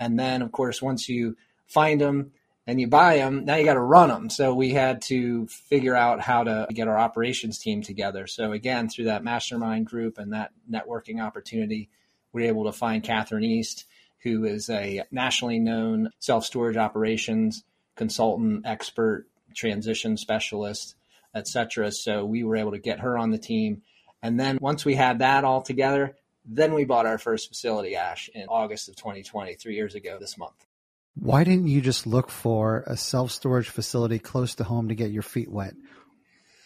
And 0.00 0.18
then, 0.18 0.42
of 0.42 0.50
course, 0.50 0.82
once 0.82 1.08
you 1.08 1.36
find 1.68 2.00
them, 2.00 2.32
and 2.68 2.78
you 2.78 2.86
buy 2.86 3.16
them, 3.16 3.46
now 3.46 3.56
you 3.56 3.64
got 3.64 3.74
to 3.74 3.80
run 3.80 4.10
them. 4.10 4.28
So 4.28 4.52
we 4.54 4.74
had 4.74 5.00
to 5.02 5.46
figure 5.46 5.96
out 5.96 6.20
how 6.20 6.44
to 6.44 6.66
get 6.70 6.86
our 6.86 6.98
operations 6.98 7.58
team 7.58 7.80
together. 7.80 8.26
So 8.26 8.52
again, 8.52 8.90
through 8.90 9.06
that 9.06 9.24
mastermind 9.24 9.86
group 9.86 10.18
and 10.18 10.34
that 10.34 10.52
networking 10.70 11.18
opportunity, 11.24 11.88
we 12.34 12.42
were 12.42 12.48
able 12.48 12.64
to 12.64 12.72
find 12.72 13.02
Catherine 13.02 13.42
East, 13.42 13.86
who 14.18 14.44
is 14.44 14.68
a 14.68 15.02
nationally 15.10 15.58
known 15.58 16.10
self 16.18 16.44
storage 16.44 16.76
operations 16.76 17.64
consultant, 17.96 18.66
expert, 18.66 19.26
transition 19.54 20.18
specialist, 20.18 20.94
etc. 21.34 21.90
So 21.90 22.26
we 22.26 22.44
were 22.44 22.56
able 22.56 22.72
to 22.72 22.78
get 22.78 23.00
her 23.00 23.16
on 23.16 23.30
the 23.30 23.38
team. 23.38 23.80
And 24.22 24.38
then 24.38 24.58
once 24.60 24.84
we 24.84 24.94
had 24.94 25.20
that 25.20 25.42
all 25.42 25.62
together, 25.62 26.16
then 26.44 26.74
we 26.74 26.84
bought 26.84 27.06
our 27.06 27.18
first 27.18 27.48
facility, 27.48 27.96
Ash, 27.96 28.28
in 28.34 28.44
August 28.48 28.90
of 28.90 28.96
2020, 28.96 29.54
three 29.54 29.74
years 29.74 29.94
ago 29.94 30.18
this 30.20 30.36
month. 30.36 30.67
Why 31.14 31.44
didn't 31.44 31.68
you 31.68 31.80
just 31.80 32.06
look 32.06 32.30
for 32.30 32.84
a 32.86 32.96
self 32.96 33.30
storage 33.30 33.68
facility 33.68 34.18
close 34.18 34.54
to 34.56 34.64
home 34.64 34.88
to 34.88 34.94
get 34.94 35.10
your 35.10 35.22
feet 35.22 35.50
wet? 35.50 35.74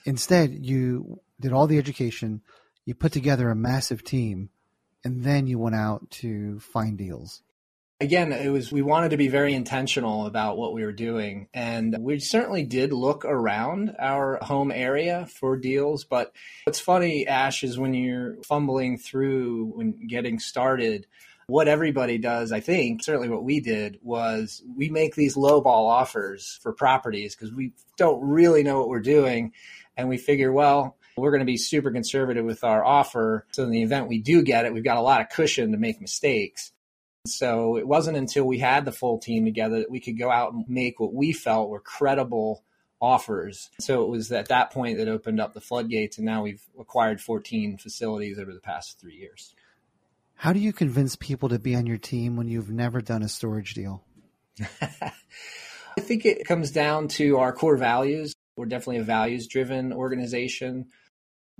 Instead, 0.04 0.66
you 0.66 1.20
did 1.40 1.52
all 1.52 1.66
the 1.66 1.78
education, 1.78 2.42
you 2.84 2.94
put 2.94 3.12
together 3.12 3.50
a 3.50 3.56
massive 3.56 4.04
team, 4.04 4.50
and 5.04 5.24
then 5.24 5.46
you 5.46 5.58
went 5.58 5.76
out 5.76 6.10
to 6.10 6.60
find 6.60 6.98
deals. 6.98 7.42
again, 8.00 8.32
it 8.32 8.48
was 8.48 8.72
we 8.72 8.82
wanted 8.82 9.10
to 9.10 9.16
be 9.16 9.28
very 9.28 9.54
intentional 9.54 10.26
about 10.26 10.56
what 10.56 10.72
we 10.72 10.84
were 10.84 10.92
doing, 10.92 11.48
and 11.54 11.96
we 12.00 12.18
certainly 12.18 12.64
did 12.64 12.92
look 12.92 13.24
around 13.24 13.94
our 13.98 14.38
home 14.42 14.72
area 14.72 15.26
for 15.26 15.56
deals. 15.56 16.04
But 16.04 16.32
what's 16.64 16.80
funny, 16.80 17.26
Ash, 17.26 17.62
is 17.62 17.78
when 17.78 17.94
you're 17.94 18.42
fumbling 18.42 18.98
through 18.98 19.72
when 19.74 20.06
getting 20.08 20.38
started. 20.38 21.06
What 21.52 21.68
everybody 21.68 22.16
does, 22.16 22.50
I 22.50 22.60
think, 22.60 23.04
certainly 23.04 23.28
what 23.28 23.44
we 23.44 23.60
did 23.60 23.98
was 24.00 24.62
we 24.74 24.88
make 24.88 25.14
these 25.14 25.36
low 25.36 25.60
ball 25.60 25.86
offers 25.86 26.58
for 26.62 26.72
properties 26.72 27.36
because 27.36 27.52
we 27.52 27.74
don't 27.98 28.26
really 28.26 28.62
know 28.62 28.78
what 28.78 28.88
we're 28.88 29.00
doing. 29.00 29.52
And 29.94 30.08
we 30.08 30.16
figure, 30.16 30.50
well, 30.50 30.96
we're 31.14 31.30
going 31.30 31.40
to 31.40 31.44
be 31.44 31.58
super 31.58 31.90
conservative 31.90 32.46
with 32.46 32.64
our 32.64 32.82
offer. 32.82 33.44
So 33.52 33.64
in 33.64 33.70
the 33.70 33.82
event 33.82 34.08
we 34.08 34.18
do 34.18 34.40
get 34.40 34.64
it, 34.64 34.72
we've 34.72 34.82
got 34.82 34.96
a 34.96 35.02
lot 35.02 35.20
of 35.20 35.28
cushion 35.28 35.72
to 35.72 35.76
make 35.76 36.00
mistakes. 36.00 36.72
So 37.26 37.76
it 37.76 37.86
wasn't 37.86 38.16
until 38.16 38.44
we 38.44 38.58
had 38.58 38.86
the 38.86 38.90
full 38.90 39.18
team 39.18 39.44
together 39.44 39.80
that 39.80 39.90
we 39.90 40.00
could 40.00 40.18
go 40.18 40.30
out 40.30 40.54
and 40.54 40.64
make 40.70 41.00
what 41.00 41.12
we 41.12 41.34
felt 41.34 41.68
were 41.68 41.80
credible 41.80 42.64
offers. 42.98 43.68
So 43.78 44.04
it 44.04 44.08
was 44.08 44.32
at 44.32 44.48
that 44.48 44.70
point 44.70 44.96
that 44.96 45.08
opened 45.08 45.38
up 45.38 45.52
the 45.52 45.60
floodgates, 45.60 46.16
and 46.16 46.24
now 46.24 46.44
we've 46.44 46.64
acquired 46.80 47.20
14 47.20 47.76
facilities 47.76 48.38
over 48.38 48.54
the 48.54 48.60
past 48.60 48.98
three 48.98 49.16
years. 49.16 49.54
How 50.42 50.52
do 50.52 50.58
you 50.58 50.72
convince 50.72 51.14
people 51.14 51.50
to 51.50 51.60
be 51.60 51.76
on 51.76 51.86
your 51.86 51.98
team 51.98 52.34
when 52.34 52.48
you've 52.48 52.68
never 52.68 53.00
done 53.00 53.22
a 53.22 53.28
storage 53.28 53.74
deal? 53.74 54.02
I 54.82 56.00
think 56.00 56.26
it 56.26 56.48
comes 56.48 56.72
down 56.72 57.06
to 57.10 57.38
our 57.38 57.52
core 57.52 57.76
values. 57.76 58.34
We're 58.56 58.66
definitely 58.66 58.96
a 58.96 59.04
values 59.04 59.46
driven 59.46 59.92
organization. 59.92 60.86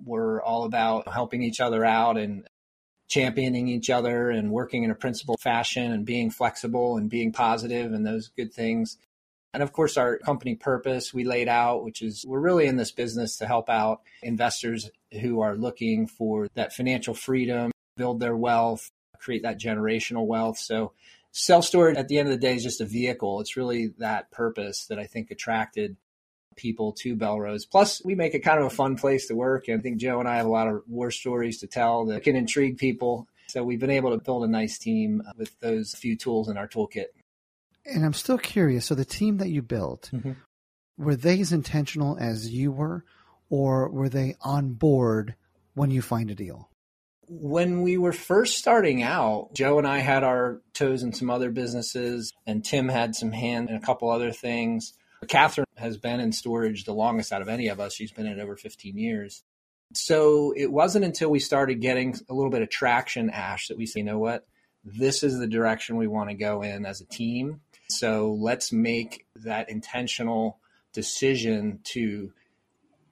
We're 0.05 0.43
all 0.43 0.65
about 0.65 1.07
helping 1.07 1.45
each 1.45 1.61
other 1.61 1.85
out 1.85 2.19
and 2.19 2.45
championing 3.09 3.69
each 3.69 3.89
other 3.89 4.31
and 4.31 4.51
working 4.51 4.83
in 4.83 4.91
a 4.91 4.97
principled 4.97 5.39
fashion 5.41 5.93
and 5.93 6.05
being 6.05 6.33
flexible 6.33 6.97
and 6.97 7.09
being 7.09 7.31
positive 7.31 7.93
and 7.93 8.05
those 8.05 8.33
good 8.37 8.53
things. 8.53 8.99
And 9.55 9.63
of 9.63 9.73
course, 9.73 9.97
our 9.97 10.19
company 10.19 10.57
purpose 10.57 11.15
we 11.15 11.23
laid 11.23 11.47
out, 11.47 11.85
which 11.85 12.03
is 12.03 12.25
we're 12.27 12.41
really 12.41 12.67
in 12.67 12.79
this 12.79 12.91
business 12.91 13.37
to 13.37 13.47
help 13.47 13.71
out 13.71 14.01
investors 14.25 14.91
who 15.21 15.41
are 15.41 15.55
looking 15.55 16.09
for 16.09 16.49
that 16.55 16.73
financial 16.73 17.15
freedom, 17.15 17.71
build 17.97 18.21
their 18.21 18.37
wealth, 18.37 18.91
create 19.19 19.43
that 19.43 19.61
generational 19.61 20.27
wealth. 20.27 20.59
So, 20.59 20.93
self 21.31 21.65
storage 21.65 21.97
at 21.97 22.09
the 22.09 22.19
end 22.19 22.29
of 22.29 22.35
the 22.35 22.41
day 22.41 22.57
is 22.57 22.63
just 22.63 22.81
a 22.81 22.87
vehicle. 22.87 23.41
It's 23.41 23.57
really 23.57 23.95
that 23.99 24.31
purpose 24.31 24.87
that 24.87 24.99
I 24.99 25.07
think 25.07 25.31
attracted 25.31 25.97
people 26.57 26.93
to 26.93 27.17
Bellrose. 27.17 27.69
Plus, 27.71 28.05
we 28.05 28.15
make 28.15 28.35
it 28.35 28.41
kind 28.41 28.61
of 28.61 28.67
a 28.67 28.71
fun 28.71 28.97
place 28.97 29.27
to 29.27 29.35
work. 29.35 29.69
And 29.69 29.79
I 29.79 29.83
think 29.83 29.99
Joe 29.99 30.21
and 30.21 30.29
I 30.29 30.37
have 30.37 30.47
a 30.47 30.51
lot 30.51 30.69
of 30.69 30.83
war 30.87 31.11
stories 31.11 31.61
to 31.61 31.67
tell 31.67 32.07
that 32.07 32.25
can 32.25 32.37
intrigue 32.37 32.79
people. 32.79 33.27
So 33.49 33.63
we've 33.63 33.81
been 33.81 33.91
able 33.91 34.11
to 34.11 34.23
build 34.23 34.45
a 34.45 34.49
nice 34.49 34.79
team 34.79 35.23
with 35.37 35.59
those 35.61 35.95
few 35.95 36.17
tools 36.17 36.49
in 36.49 36.57
our 36.57 36.69
toolkit. 36.69 37.07
And 37.85 38.05
I'm 38.05 38.13
still 38.13 38.39
curious. 38.39 38.87
So 38.87 38.95
the 38.95 39.05
team 39.05 39.39
that 39.39 39.49
you 39.49 39.63
built, 39.63 40.11
mm-hmm. 40.13 40.33
were 40.97 41.17
they 41.17 41.41
as 41.41 41.53
intentional 41.53 42.17
as 42.19 42.51
you 42.51 42.71
were, 42.71 43.05
or 43.51 43.89
were 43.91 44.09
they 44.09 44.37
on 44.41 44.75
board 44.75 45.35
when 45.75 45.91
you 45.91 46.01
find 46.01 46.31
a 46.31 46.35
deal? 46.35 46.71
When 47.29 47.83
we 47.83 47.97
were 47.97 48.13
first 48.13 48.59
starting 48.59 49.03
out, 49.03 49.51
Joe 49.55 49.79
and 49.79 49.87
I 49.87 49.99
had 49.99 50.25
our 50.25 50.61
toes 50.75 51.03
in 51.03 51.13
some 51.13 51.31
other 51.31 51.51
businesses, 51.51 52.33
and 52.47 52.65
Tim 52.65 52.89
had 52.89 53.15
some 53.15 53.33
hand 53.33 53.71
in 53.71 53.77
a 53.77 53.81
couple 53.81 54.11
other 54.11 54.33
things. 54.33 54.93
Catherine 55.29 55.67
has 55.77 55.97
been 55.97 56.21
in 56.21 56.33
storage 56.33 56.85
the 56.85 56.95
longest 56.95 57.33
out 57.33 57.43
of 57.43 57.49
any 57.49 57.69
of 57.69 57.81
us. 57.81 57.95
She's 57.95 58.13
been 58.13 58.27
in 58.27 58.41
over 58.41 58.57
15 58.57 58.99
years. 58.99 59.43
So 59.95 60.53
it 60.57 60.73
wasn't 60.73 61.05
until 61.05 61.31
we 61.31 61.39
started 61.39 61.81
getting 61.81 62.19
a 62.29 62.35
little 62.35 62.51
bit 62.51 62.63
of 62.63 62.71
traction, 62.71 63.31
Ash, 63.31 63.69
that 63.69 63.77
we 63.77 63.87
say, 63.87 64.01
you 64.01 64.07
know 64.07 64.19
what? 64.19 64.47
This 64.85 65.23
is 65.23 65.39
the 65.39 65.47
direction 65.47 65.97
we 65.97 66.09
want 66.09 66.31
to 66.31 66.35
go 66.35 66.63
in 66.63 66.85
as 66.87 67.01
a 67.01 67.07
team. 67.07 67.61
So 67.89 68.37
let's 68.41 68.73
make 68.73 69.27
that 69.37 69.71
intentional 69.71 70.59
decision 70.93 71.81
to 71.85 72.33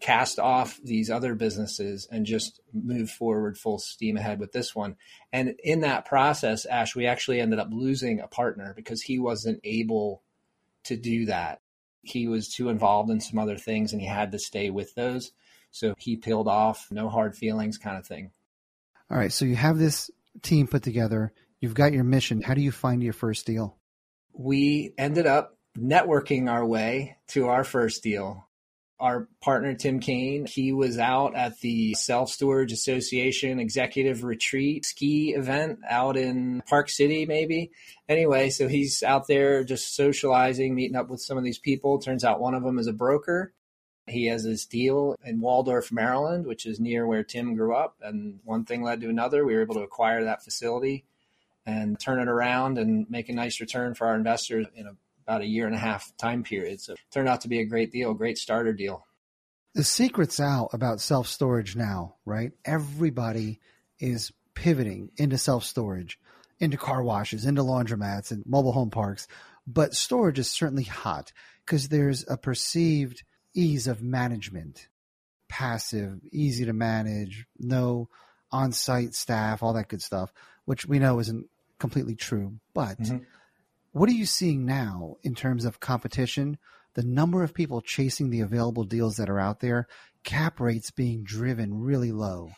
cast 0.00 0.38
off 0.38 0.80
these 0.82 1.10
other 1.10 1.34
businesses 1.34 2.08
and 2.10 2.24
just 2.24 2.60
move 2.72 3.10
forward 3.10 3.58
full 3.58 3.78
steam 3.78 4.16
ahead 4.16 4.40
with 4.40 4.52
this 4.52 4.74
one. 4.74 4.96
And 5.32 5.54
in 5.62 5.80
that 5.80 6.06
process, 6.06 6.64
Ash, 6.64 6.96
we 6.96 7.06
actually 7.06 7.40
ended 7.40 7.58
up 7.58 7.68
losing 7.70 8.20
a 8.20 8.26
partner 8.26 8.72
because 8.74 9.02
he 9.02 9.18
wasn't 9.18 9.60
able 9.62 10.22
to 10.84 10.96
do 10.96 11.26
that 11.26 11.60
he 12.02 12.28
was 12.28 12.48
too 12.48 12.68
involved 12.68 13.10
in 13.10 13.20
some 13.20 13.38
other 13.38 13.56
things 13.56 13.92
and 13.92 14.00
he 14.00 14.08
had 14.08 14.32
to 14.32 14.38
stay 14.38 14.70
with 14.70 14.94
those. 14.94 15.32
So 15.70 15.94
he 15.98 16.16
peeled 16.16 16.48
off, 16.48 16.88
no 16.90 17.08
hard 17.08 17.36
feelings 17.36 17.78
kind 17.78 17.96
of 17.96 18.06
thing. 18.06 18.30
All 19.10 19.16
right. 19.16 19.32
So 19.32 19.44
you 19.44 19.56
have 19.56 19.78
this 19.78 20.10
team 20.42 20.66
put 20.66 20.82
together. 20.82 21.32
You've 21.60 21.74
got 21.74 21.92
your 21.92 22.04
mission. 22.04 22.42
How 22.42 22.54
do 22.54 22.60
you 22.60 22.72
find 22.72 23.02
your 23.02 23.12
first 23.12 23.46
deal? 23.46 23.76
We 24.32 24.94
ended 24.96 25.26
up 25.26 25.56
networking 25.76 26.50
our 26.50 26.64
way 26.64 27.18
to 27.28 27.48
our 27.48 27.64
first 27.64 28.02
deal 28.02 28.48
our 29.00 29.28
partner 29.40 29.74
Tim 29.74 29.98
Kane, 29.98 30.46
he 30.46 30.72
was 30.72 30.98
out 30.98 31.34
at 31.34 31.58
the 31.60 31.94
Self 31.94 32.30
Storage 32.30 32.72
Association 32.72 33.58
executive 33.58 34.22
retreat 34.22 34.84
ski 34.84 35.34
event 35.34 35.80
out 35.88 36.16
in 36.16 36.62
Park 36.68 36.90
City, 36.90 37.24
maybe. 37.26 37.70
Anyway, 38.08 38.50
so 38.50 38.68
he's 38.68 39.02
out 39.02 39.26
there 39.26 39.64
just 39.64 39.96
socializing, 39.96 40.74
meeting 40.74 40.96
up 40.96 41.08
with 41.08 41.20
some 41.20 41.38
of 41.38 41.44
these 41.44 41.58
people. 41.58 41.98
Turns 41.98 42.24
out 42.24 42.40
one 42.40 42.54
of 42.54 42.62
them 42.62 42.78
is 42.78 42.86
a 42.86 42.92
broker. 42.92 43.52
He 44.06 44.26
has 44.26 44.44
this 44.44 44.66
deal 44.66 45.16
in 45.24 45.40
Waldorf, 45.40 45.90
Maryland, 45.92 46.46
which 46.46 46.66
is 46.66 46.80
near 46.80 47.06
where 47.06 47.22
Tim 47.22 47.54
grew 47.54 47.74
up. 47.74 47.96
And 48.02 48.40
one 48.44 48.64
thing 48.64 48.82
led 48.82 49.00
to 49.00 49.08
another. 49.08 49.44
We 49.44 49.54
were 49.54 49.62
able 49.62 49.76
to 49.76 49.82
acquire 49.82 50.24
that 50.24 50.44
facility 50.44 51.04
and 51.64 51.98
turn 51.98 52.20
it 52.20 52.28
around 52.28 52.78
and 52.78 53.08
make 53.08 53.28
a 53.28 53.34
nice 53.34 53.60
return 53.60 53.94
for 53.94 54.08
our 54.08 54.16
investors 54.16 54.66
in 54.74 54.86
a 54.86 54.96
about 55.30 55.42
a 55.42 55.46
year 55.46 55.66
and 55.66 55.76
a 55.76 55.78
half 55.78 56.12
time 56.16 56.42
period. 56.42 56.80
So 56.80 56.94
it 56.94 56.98
turned 57.12 57.28
out 57.28 57.42
to 57.42 57.48
be 57.48 57.60
a 57.60 57.64
great 57.64 57.92
deal, 57.92 58.12
great 58.14 58.36
starter 58.36 58.72
deal. 58.72 59.06
The 59.74 59.84
secret's 59.84 60.40
out 60.40 60.70
about 60.72 61.00
self 61.00 61.28
storage 61.28 61.76
now, 61.76 62.16
right? 62.24 62.50
Everybody 62.64 63.60
is 64.00 64.32
pivoting 64.54 65.12
into 65.16 65.38
self 65.38 65.62
storage, 65.62 66.18
into 66.58 66.76
car 66.76 67.02
washes, 67.04 67.46
into 67.46 67.62
laundromats 67.62 68.32
and 68.32 68.44
mobile 68.44 68.72
home 68.72 68.90
parks. 68.90 69.28
But 69.68 69.94
storage 69.94 70.40
is 70.40 70.50
certainly 70.50 70.82
hot 70.82 71.32
because 71.64 71.88
there's 71.88 72.28
a 72.28 72.36
perceived 72.36 73.22
ease 73.54 73.86
of 73.86 74.02
management, 74.02 74.88
passive, 75.48 76.18
easy 76.32 76.64
to 76.64 76.72
manage, 76.72 77.46
no 77.56 78.08
on 78.50 78.72
site 78.72 79.14
staff, 79.14 79.62
all 79.62 79.74
that 79.74 79.86
good 79.86 80.02
stuff, 80.02 80.32
which 80.64 80.86
we 80.86 80.98
know 80.98 81.20
isn't 81.20 81.46
completely 81.78 82.16
true. 82.16 82.54
But 82.74 83.00
mm-hmm. 83.00 83.18
What 83.92 84.08
are 84.08 84.12
you 84.12 84.26
seeing 84.26 84.64
now 84.64 85.16
in 85.22 85.34
terms 85.34 85.64
of 85.64 85.80
competition? 85.80 86.58
The 86.94 87.02
number 87.02 87.42
of 87.42 87.54
people 87.54 87.80
chasing 87.80 88.30
the 88.30 88.40
available 88.40 88.84
deals 88.84 89.16
that 89.16 89.28
are 89.28 89.40
out 89.40 89.58
there, 89.60 89.88
cap 90.22 90.60
rates 90.60 90.92
being 90.92 91.24
driven 91.24 91.74
really 91.74 92.12
low. 92.12 92.50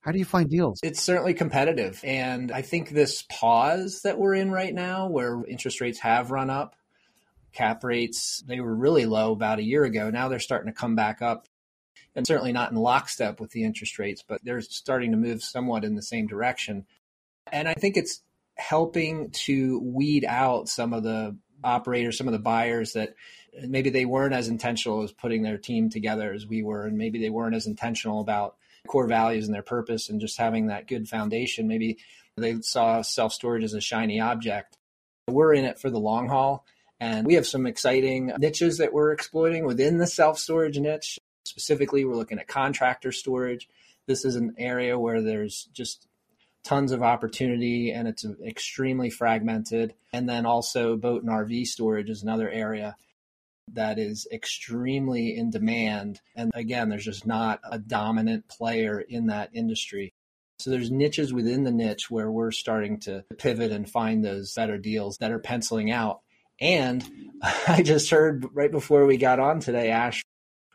How 0.00 0.12
do 0.12 0.18
you 0.18 0.24
find 0.24 0.48
deals? 0.48 0.78
It's 0.82 1.02
certainly 1.02 1.34
competitive. 1.34 2.00
And 2.04 2.52
I 2.52 2.62
think 2.62 2.90
this 2.90 3.24
pause 3.28 4.02
that 4.04 4.16
we're 4.16 4.34
in 4.34 4.50
right 4.52 4.72
now, 4.72 5.08
where 5.08 5.44
interest 5.44 5.80
rates 5.80 5.98
have 6.00 6.30
run 6.30 6.50
up, 6.50 6.76
cap 7.52 7.82
rates, 7.82 8.42
they 8.46 8.60
were 8.60 8.74
really 8.74 9.06
low 9.06 9.32
about 9.32 9.58
a 9.58 9.64
year 9.64 9.82
ago. 9.84 10.08
Now 10.08 10.28
they're 10.28 10.38
starting 10.38 10.72
to 10.72 10.78
come 10.78 10.94
back 10.94 11.20
up. 11.20 11.48
And 12.14 12.26
certainly 12.26 12.52
not 12.52 12.70
in 12.70 12.76
lockstep 12.76 13.40
with 13.40 13.50
the 13.50 13.64
interest 13.64 13.98
rates, 13.98 14.24
but 14.26 14.40
they're 14.44 14.60
starting 14.60 15.10
to 15.12 15.16
move 15.16 15.42
somewhat 15.42 15.84
in 15.84 15.94
the 15.94 16.02
same 16.02 16.26
direction. 16.26 16.86
And 17.52 17.68
I 17.68 17.74
think 17.74 17.96
it's 17.96 18.22
helping 18.60 19.30
to 19.30 19.80
weed 19.80 20.24
out 20.24 20.68
some 20.68 20.92
of 20.92 21.02
the 21.02 21.36
operators, 21.64 22.16
some 22.16 22.28
of 22.28 22.32
the 22.32 22.38
buyers 22.38 22.92
that 22.92 23.14
maybe 23.66 23.90
they 23.90 24.04
weren't 24.04 24.34
as 24.34 24.48
intentional 24.48 25.02
as 25.02 25.12
putting 25.12 25.42
their 25.42 25.58
team 25.58 25.90
together 25.90 26.32
as 26.32 26.46
we 26.46 26.62
were, 26.62 26.86
and 26.86 26.96
maybe 26.96 27.20
they 27.20 27.30
weren't 27.30 27.56
as 27.56 27.66
intentional 27.66 28.20
about 28.20 28.56
core 28.86 29.06
values 29.06 29.46
and 29.46 29.54
their 29.54 29.62
purpose 29.62 30.08
and 30.08 30.20
just 30.20 30.38
having 30.38 30.68
that 30.68 30.86
good 30.86 31.08
foundation. 31.08 31.68
Maybe 31.68 31.98
they 32.36 32.60
saw 32.60 33.02
self 33.02 33.32
storage 33.32 33.64
as 33.64 33.74
a 33.74 33.80
shiny 33.80 34.20
object. 34.20 34.76
We're 35.26 35.54
in 35.54 35.64
it 35.64 35.78
for 35.78 35.90
the 35.90 35.98
long 35.98 36.28
haul, 36.28 36.64
and 36.98 37.26
we 37.26 37.34
have 37.34 37.46
some 37.46 37.66
exciting 37.66 38.32
niches 38.38 38.78
that 38.78 38.92
we're 38.92 39.12
exploiting 39.12 39.64
within 39.64 39.98
the 39.98 40.06
self 40.06 40.38
storage 40.38 40.78
niche. 40.78 41.18
Specifically, 41.44 42.04
we're 42.04 42.16
looking 42.16 42.38
at 42.38 42.48
contractor 42.48 43.12
storage. 43.12 43.68
This 44.06 44.24
is 44.24 44.36
an 44.36 44.54
area 44.58 44.98
where 44.98 45.22
there's 45.22 45.68
just 45.72 46.06
tons 46.64 46.92
of 46.92 47.02
opportunity 47.02 47.90
and 47.90 48.06
it's 48.06 48.24
extremely 48.44 49.10
fragmented. 49.10 49.94
And 50.12 50.28
then 50.28 50.46
also 50.46 50.96
boat 50.96 51.22
and 51.22 51.30
RV 51.30 51.66
storage 51.66 52.10
is 52.10 52.22
another 52.22 52.50
area 52.50 52.96
that 53.72 53.98
is 53.98 54.26
extremely 54.32 55.36
in 55.36 55.50
demand. 55.50 56.20
And 56.34 56.50
again, 56.54 56.88
there's 56.88 57.04
just 57.04 57.26
not 57.26 57.60
a 57.68 57.78
dominant 57.78 58.48
player 58.48 59.00
in 59.00 59.26
that 59.26 59.50
industry. 59.54 60.12
So 60.58 60.70
there's 60.70 60.90
niches 60.90 61.32
within 61.32 61.64
the 61.64 61.70
niche 61.70 62.10
where 62.10 62.30
we're 62.30 62.50
starting 62.50 63.00
to 63.00 63.24
pivot 63.38 63.72
and 63.72 63.88
find 63.88 64.24
those 64.24 64.52
better 64.54 64.76
deals 64.76 65.16
that 65.18 65.32
are 65.32 65.38
penciling 65.38 65.90
out. 65.90 66.20
And 66.60 67.02
I 67.68 67.82
just 67.82 68.10
heard 68.10 68.46
right 68.52 68.70
before 68.70 69.06
we 69.06 69.16
got 69.16 69.40
on 69.40 69.60
today, 69.60 69.90
Ash, 69.90 70.22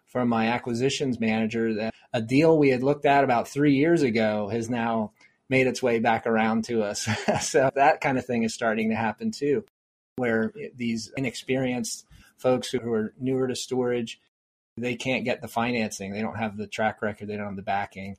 from 0.07 0.29
my 0.29 0.47
acquisitions 0.47 1.19
manager, 1.19 1.75
that 1.75 1.93
a 2.13 2.21
deal 2.21 2.57
we 2.57 2.69
had 2.69 2.81
looked 2.81 3.05
at 3.05 3.23
about 3.23 3.47
three 3.47 3.75
years 3.75 4.01
ago 4.01 4.47
has 4.47 4.69
now 4.69 5.11
made 5.49 5.67
its 5.67 5.81
way 5.81 5.99
back 5.99 6.25
around 6.25 6.65
to 6.65 6.83
us. 6.83 7.07
so 7.41 7.69
that 7.75 8.01
kind 8.01 8.17
of 8.17 8.25
thing 8.25 8.43
is 8.43 8.53
starting 8.53 8.89
to 8.89 8.95
happen 8.95 9.31
too, 9.31 9.63
where 10.15 10.51
these 10.75 11.11
inexperienced 11.15 12.05
folks 12.37 12.69
who 12.69 12.91
are 12.91 13.13
newer 13.19 13.47
to 13.47 13.55
storage, 13.55 14.19
they 14.77 14.95
can't 14.95 15.25
get 15.25 15.41
the 15.41 15.47
financing. 15.47 16.11
They 16.11 16.21
don't 16.21 16.37
have 16.37 16.57
the 16.57 16.67
track 16.67 17.01
record, 17.01 17.27
they 17.27 17.37
don't 17.37 17.47
have 17.47 17.55
the 17.55 17.61
backing 17.61 18.17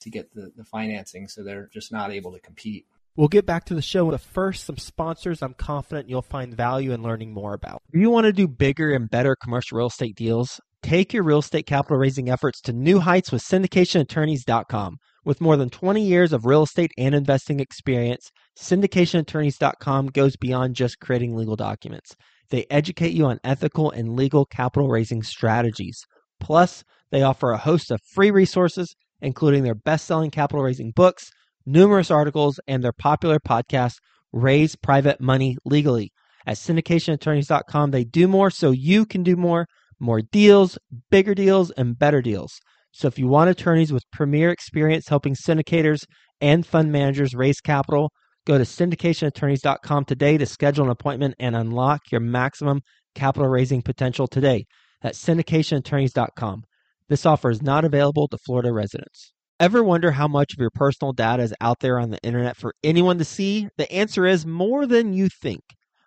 to 0.00 0.10
get 0.10 0.34
the, 0.34 0.52
the 0.56 0.64
financing. 0.64 1.28
So 1.28 1.42
they're 1.42 1.70
just 1.72 1.92
not 1.92 2.12
able 2.12 2.32
to 2.32 2.40
compete. 2.40 2.86
We'll 3.16 3.28
get 3.28 3.46
back 3.46 3.64
to 3.66 3.74
the 3.74 3.80
show, 3.80 4.10
but 4.10 4.20
first, 4.20 4.66
some 4.66 4.76
sponsors 4.76 5.42
I'm 5.42 5.54
confident 5.54 6.10
you'll 6.10 6.20
find 6.20 6.54
value 6.54 6.92
in 6.92 7.02
learning 7.02 7.32
more 7.32 7.54
about. 7.54 7.80
If 7.90 7.98
you 7.98 8.10
want 8.10 8.26
to 8.26 8.32
do 8.32 8.46
bigger 8.46 8.92
and 8.92 9.08
better 9.08 9.34
commercial 9.34 9.78
real 9.78 9.86
estate 9.86 10.16
deals, 10.16 10.60
take 10.82 11.14
your 11.14 11.22
real 11.22 11.38
estate 11.38 11.64
capital 11.64 11.96
raising 11.96 12.28
efforts 12.28 12.60
to 12.62 12.74
new 12.74 13.00
heights 13.00 13.32
with 13.32 13.42
syndicationattorneys.com. 13.42 14.98
With 15.26 15.42
more 15.42 15.58
than 15.58 15.68
20 15.68 16.02
years 16.02 16.32
of 16.32 16.46
real 16.46 16.62
estate 16.62 16.92
and 16.96 17.14
investing 17.14 17.60
experience, 17.60 18.30
syndicationattorneys.com 18.58 20.06
goes 20.06 20.36
beyond 20.36 20.74
just 20.74 21.00
creating 21.00 21.36
legal 21.36 21.56
documents. 21.56 22.16
They 22.48 22.64
educate 22.70 23.12
you 23.12 23.26
on 23.26 23.40
ethical 23.44 23.90
and 23.90 24.16
legal 24.16 24.46
capital 24.46 24.88
raising 24.88 25.22
strategies. 25.22 26.00
Plus, 26.40 26.82
they 27.10 27.22
offer 27.22 27.50
a 27.50 27.58
host 27.58 27.90
of 27.90 28.00
free 28.14 28.30
resources, 28.30 28.96
including 29.20 29.64
their 29.64 29.74
best 29.74 30.06
selling 30.06 30.30
capital 30.30 30.62
raising 30.62 30.92
books 30.92 31.30
numerous 31.66 32.10
articles, 32.10 32.60
and 32.68 32.82
their 32.82 32.92
popular 32.92 33.38
podcast, 33.40 33.96
Raise 34.32 34.76
Private 34.76 35.20
Money 35.20 35.56
Legally. 35.64 36.12
At 36.46 36.56
syndicationattorneys.com, 36.56 37.90
they 37.90 38.04
do 38.04 38.28
more 38.28 38.50
so 38.50 38.70
you 38.70 39.04
can 39.04 39.24
do 39.24 39.36
more, 39.36 39.66
more 39.98 40.20
deals, 40.20 40.78
bigger 41.10 41.34
deals, 41.34 41.72
and 41.72 41.98
better 41.98 42.22
deals. 42.22 42.60
So 42.96 43.08
if 43.08 43.18
you 43.18 43.26
want 43.28 43.50
attorneys 43.50 43.92
with 43.92 44.10
premier 44.10 44.50
experience 44.50 45.08
helping 45.08 45.34
syndicators 45.34 46.06
and 46.40 46.64
fund 46.64 46.90
managers 46.90 47.34
raise 47.34 47.60
capital, 47.60 48.10
go 48.46 48.56
to 48.56 48.64
syndicationattorneys.com 48.64 50.06
today 50.06 50.38
to 50.38 50.46
schedule 50.46 50.86
an 50.86 50.90
appointment 50.90 51.34
and 51.38 51.54
unlock 51.54 52.00
your 52.10 52.22
maximum 52.22 52.80
capital 53.14 53.48
raising 53.48 53.82
potential 53.82 54.26
today. 54.26 54.64
That's 55.02 55.22
syndicationattorneys.com. 55.22 56.64
This 57.10 57.26
offer 57.26 57.50
is 57.50 57.60
not 57.60 57.84
available 57.84 58.28
to 58.28 58.38
Florida 58.38 58.72
residents. 58.72 59.34
Ever 59.60 59.84
wonder 59.84 60.12
how 60.12 60.26
much 60.26 60.54
of 60.54 60.58
your 60.58 60.70
personal 60.70 61.12
data 61.12 61.42
is 61.42 61.52
out 61.60 61.80
there 61.80 61.98
on 61.98 62.08
the 62.08 62.22
internet 62.22 62.56
for 62.56 62.72
anyone 62.82 63.18
to 63.18 63.26
see? 63.26 63.68
The 63.76 63.92
answer 63.92 64.24
is 64.24 64.46
more 64.46 64.86
than 64.86 65.12
you 65.12 65.28
think. 65.28 65.60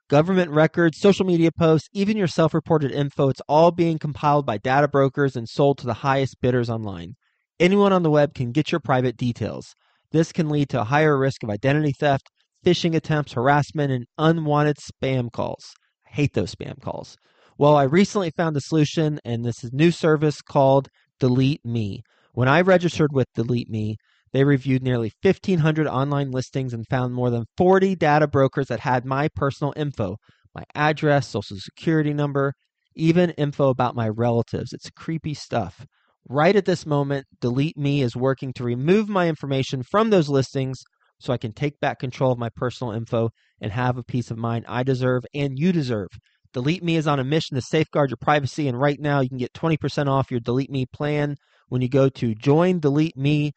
Government 0.09 0.49
records, 0.49 0.97
social 0.97 1.23
media 1.23 1.51
posts, 1.51 1.87
even 1.93 2.17
your 2.17 2.25
self 2.25 2.55
reported 2.55 2.91
info, 2.91 3.29
it's 3.29 3.43
all 3.47 3.69
being 3.69 3.99
compiled 3.99 4.43
by 4.43 4.57
data 4.57 4.87
brokers 4.87 5.35
and 5.35 5.47
sold 5.47 5.77
to 5.77 5.85
the 5.85 5.93
highest 5.93 6.41
bidders 6.41 6.67
online. 6.67 7.13
Anyone 7.59 7.93
on 7.93 8.01
the 8.01 8.09
web 8.09 8.33
can 8.33 8.51
get 8.51 8.71
your 8.71 8.79
private 8.79 9.15
details. 9.15 9.75
This 10.11 10.31
can 10.31 10.49
lead 10.49 10.67
to 10.69 10.81
a 10.81 10.85
higher 10.85 11.15
risk 11.15 11.43
of 11.43 11.51
identity 11.51 11.91
theft, 11.91 12.27
phishing 12.65 12.95
attempts, 12.95 13.33
harassment, 13.33 13.91
and 13.91 14.05
unwanted 14.17 14.77
spam 14.77 15.31
calls. 15.31 15.75
I 16.07 16.15
hate 16.15 16.33
those 16.33 16.55
spam 16.55 16.81
calls. 16.81 17.15
Well, 17.59 17.75
I 17.75 17.83
recently 17.83 18.31
found 18.31 18.57
a 18.57 18.61
solution, 18.61 19.19
and 19.23 19.45
this 19.45 19.63
is 19.63 19.69
a 19.71 19.75
new 19.75 19.91
service 19.91 20.41
called 20.41 20.87
Delete 21.19 21.63
Me. 21.63 22.01
When 22.33 22.47
I 22.47 22.61
registered 22.61 23.13
with 23.13 23.27
Delete 23.35 23.69
Me, 23.69 23.97
they 24.33 24.43
reviewed 24.43 24.83
nearly 24.83 25.11
1,500 25.21 25.87
online 25.87 26.31
listings 26.31 26.73
and 26.73 26.85
found 26.89 27.13
more 27.13 27.29
than 27.29 27.45
40 27.57 27.95
data 27.95 28.27
brokers 28.27 28.67
that 28.67 28.79
had 28.79 29.05
my 29.05 29.27
personal 29.35 29.73
info 29.75 30.15
my 30.55 30.63
address, 30.75 31.27
social 31.27 31.57
security 31.57 32.13
number, 32.13 32.53
even 32.95 33.31
info 33.31 33.69
about 33.69 33.95
my 33.95 34.09
relatives. 34.09 34.73
It's 34.73 34.89
creepy 34.89 35.33
stuff. 35.33 35.85
Right 36.27 36.55
at 36.55 36.65
this 36.65 36.85
moment, 36.85 37.25
Delete 37.39 37.77
Me 37.77 38.01
is 38.01 38.15
working 38.15 38.53
to 38.53 38.63
remove 38.63 39.09
my 39.09 39.27
information 39.27 39.83
from 39.83 40.09
those 40.09 40.29
listings 40.29 40.81
so 41.19 41.33
I 41.33 41.37
can 41.37 41.51
take 41.51 41.79
back 41.79 41.99
control 41.99 42.31
of 42.31 42.39
my 42.39 42.49
personal 42.55 42.93
info 42.93 43.29
and 43.61 43.71
have 43.71 43.97
a 43.97 44.03
peace 44.03 44.31
of 44.31 44.37
mind 44.37 44.65
I 44.67 44.83
deserve 44.83 45.23
and 45.33 45.57
you 45.57 45.71
deserve. 45.71 46.09
Delete 46.53 46.83
Me 46.83 46.95
is 46.95 47.07
on 47.07 47.19
a 47.19 47.23
mission 47.23 47.55
to 47.55 47.61
safeguard 47.61 48.09
your 48.09 48.17
privacy, 48.17 48.67
and 48.67 48.79
right 48.79 48.99
now 48.99 49.19
you 49.19 49.29
can 49.29 49.37
get 49.37 49.53
20% 49.53 50.07
off 50.07 50.31
your 50.31 50.39
Delete 50.39 50.71
Me 50.71 50.85
plan 50.91 51.35
when 51.67 51.81
you 51.81 51.89
go 51.89 52.09
to 52.09 52.33
joindeleteme.com 52.33 53.51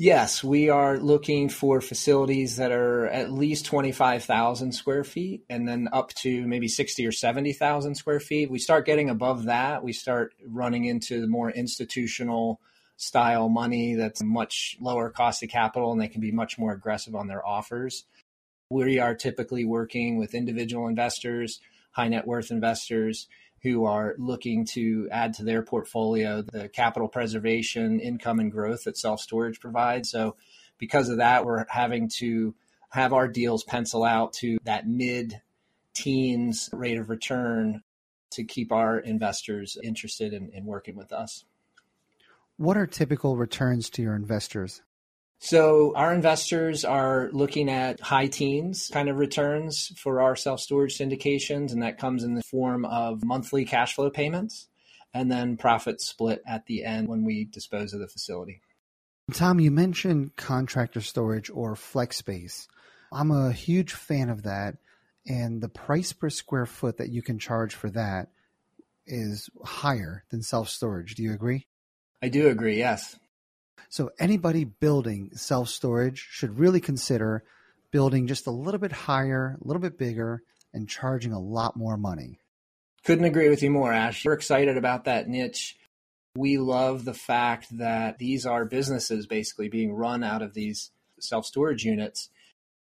Yes, 0.00 0.44
we 0.44 0.68
are 0.68 0.96
looking 0.96 1.48
for 1.48 1.80
facilities 1.80 2.54
that 2.58 2.70
are 2.70 3.08
at 3.08 3.32
least 3.32 3.66
25,000 3.66 4.70
square 4.70 5.02
feet 5.02 5.42
and 5.50 5.66
then 5.66 5.88
up 5.90 6.14
to 6.22 6.46
maybe 6.46 6.68
60 6.68 7.04
or 7.04 7.10
70,000 7.10 7.96
square 7.96 8.20
feet. 8.20 8.48
We 8.48 8.60
start 8.60 8.86
getting 8.86 9.10
above 9.10 9.46
that, 9.46 9.82
we 9.82 9.92
start 9.92 10.34
running 10.46 10.84
into 10.84 11.26
more 11.26 11.50
institutional 11.50 12.60
style 12.96 13.48
money 13.48 13.96
that's 13.96 14.22
much 14.22 14.76
lower 14.80 15.10
cost 15.10 15.42
of 15.42 15.48
capital 15.48 15.90
and 15.90 16.00
they 16.00 16.06
can 16.06 16.20
be 16.20 16.30
much 16.30 16.60
more 16.60 16.72
aggressive 16.72 17.16
on 17.16 17.26
their 17.26 17.44
offers. 17.44 18.04
We 18.70 19.00
are 19.00 19.16
typically 19.16 19.64
working 19.64 20.16
with 20.16 20.32
individual 20.32 20.86
investors, 20.86 21.60
high 21.90 22.06
net 22.06 22.24
worth 22.24 22.52
investors 22.52 23.26
who 23.62 23.84
are 23.84 24.14
looking 24.18 24.64
to 24.64 25.08
add 25.10 25.34
to 25.34 25.44
their 25.44 25.62
portfolio 25.62 26.42
the 26.42 26.68
capital 26.68 27.08
preservation, 27.08 28.00
income, 28.00 28.38
and 28.38 28.52
growth 28.52 28.84
that 28.84 28.96
self 28.96 29.20
storage 29.20 29.60
provides. 29.60 30.10
So, 30.10 30.36
because 30.78 31.08
of 31.08 31.18
that, 31.18 31.44
we're 31.44 31.66
having 31.68 32.08
to 32.18 32.54
have 32.90 33.12
our 33.12 33.28
deals 33.28 33.64
pencil 33.64 34.04
out 34.04 34.32
to 34.34 34.58
that 34.64 34.88
mid 34.88 35.40
teens 35.94 36.70
rate 36.72 36.98
of 36.98 37.10
return 37.10 37.82
to 38.30 38.44
keep 38.44 38.72
our 38.72 38.98
investors 38.98 39.76
interested 39.82 40.32
in, 40.32 40.50
in 40.50 40.64
working 40.64 40.96
with 40.96 41.12
us. 41.12 41.44
What 42.56 42.76
are 42.76 42.86
typical 42.86 43.36
returns 43.36 43.88
to 43.90 44.02
your 44.02 44.14
investors? 44.14 44.82
So 45.40 45.94
our 45.94 46.12
investors 46.12 46.84
are 46.84 47.30
looking 47.32 47.70
at 47.70 48.00
high 48.00 48.26
teens 48.26 48.90
kind 48.92 49.08
of 49.08 49.16
returns 49.16 49.92
for 49.96 50.20
our 50.20 50.34
self-storage 50.34 50.98
syndications, 50.98 51.72
and 51.72 51.82
that 51.82 51.98
comes 51.98 52.24
in 52.24 52.34
the 52.34 52.42
form 52.42 52.84
of 52.84 53.24
monthly 53.24 53.64
cash 53.64 53.94
flow 53.94 54.10
payments 54.10 54.68
and 55.14 55.30
then 55.30 55.56
profit 55.56 56.00
split 56.00 56.42
at 56.46 56.66
the 56.66 56.84
end 56.84 57.08
when 57.08 57.24
we 57.24 57.44
dispose 57.44 57.92
of 57.92 58.00
the 58.00 58.08
facility. 58.08 58.60
Tom, 59.32 59.60
you 59.60 59.70
mentioned 59.70 60.36
contractor 60.36 61.00
storage 61.00 61.50
or 61.50 61.76
flex 61.76 62.16
space. 62.16 62.66
I'm 63.12 63.30
a 63.30 63.52
huge 63.52 63.92
fan 63.92 64.30
of 64.30 64.42
that, 64.42 64.76
and 65.26 65.60
the 65.60 65.68
price 65.68 66.12
per 66.12 66.30
square 66.30 66.66
foot 66.66 66.98
that 66.98 67.10
you 67.10 67.22
can 67.22 67.38
charge 67.38 67.74
for 67.74 67.90
that 67.90 68.28
is 69.06 69.48
higher 69.64 70.24
than 70.30 70.42
self 70.42 70.68
storage. 70.68 71.14
Do 71.14 71.22
you 71.22 71.32
agree? 71.32 71.66
I 72.22 72.28
do 72.28 72.48
agree, 72.48 72.78
yes. 72.78 73.16
So 73.88 74.10
anybody 74.18 74.64
building 74.64 75.30
self 75.34 75.68
storage 75.68 76.26
should 76.30 76.58
really 76.58 76.80
consider 76.80 77.44
building 77.90 78.26
just 78.26 78.46
a 78.46 78.50
little 78.50 78.80
bit 78.80 78.92
higher, 78.92 79.56
a 79.60 79.66
little 79.66 79.80
bit 79.80 79.98
bigger, 79.98 80.42
and 80.72 80.88
charging 80.88 81.32
a 81.32 81.40
lot 81.40 81.76
more 81.76 81.96
money. 81.96 82.38
Couldn't 83.04 83.24
agree 83.24 83.48
with 83.48 83.62
you 83.62 83.70
more, 83.70 83.92
Ash. 83.92 84.24
We're 84.24 84.34
excited 84.34 84.76
about 84.76 85.04
that 85.04 85.28
niche. 85.28 85.76
We 86.36 86.58
love 86.58 87.04
the 87.04 87.14
fact 87.14 87.66
that 87.78 88.18
these 88.18 88.44
are 88.46 88.64
businesses 88.64 89.26
basically 89.26 89.68
being 89.68 89.92
run 89.92 90.22
out 90.22 90.42
of 90.42 90.54
these 90.54 90.90
self 91.20 91.46
storage 91.46 91.84
units 91.84 92.28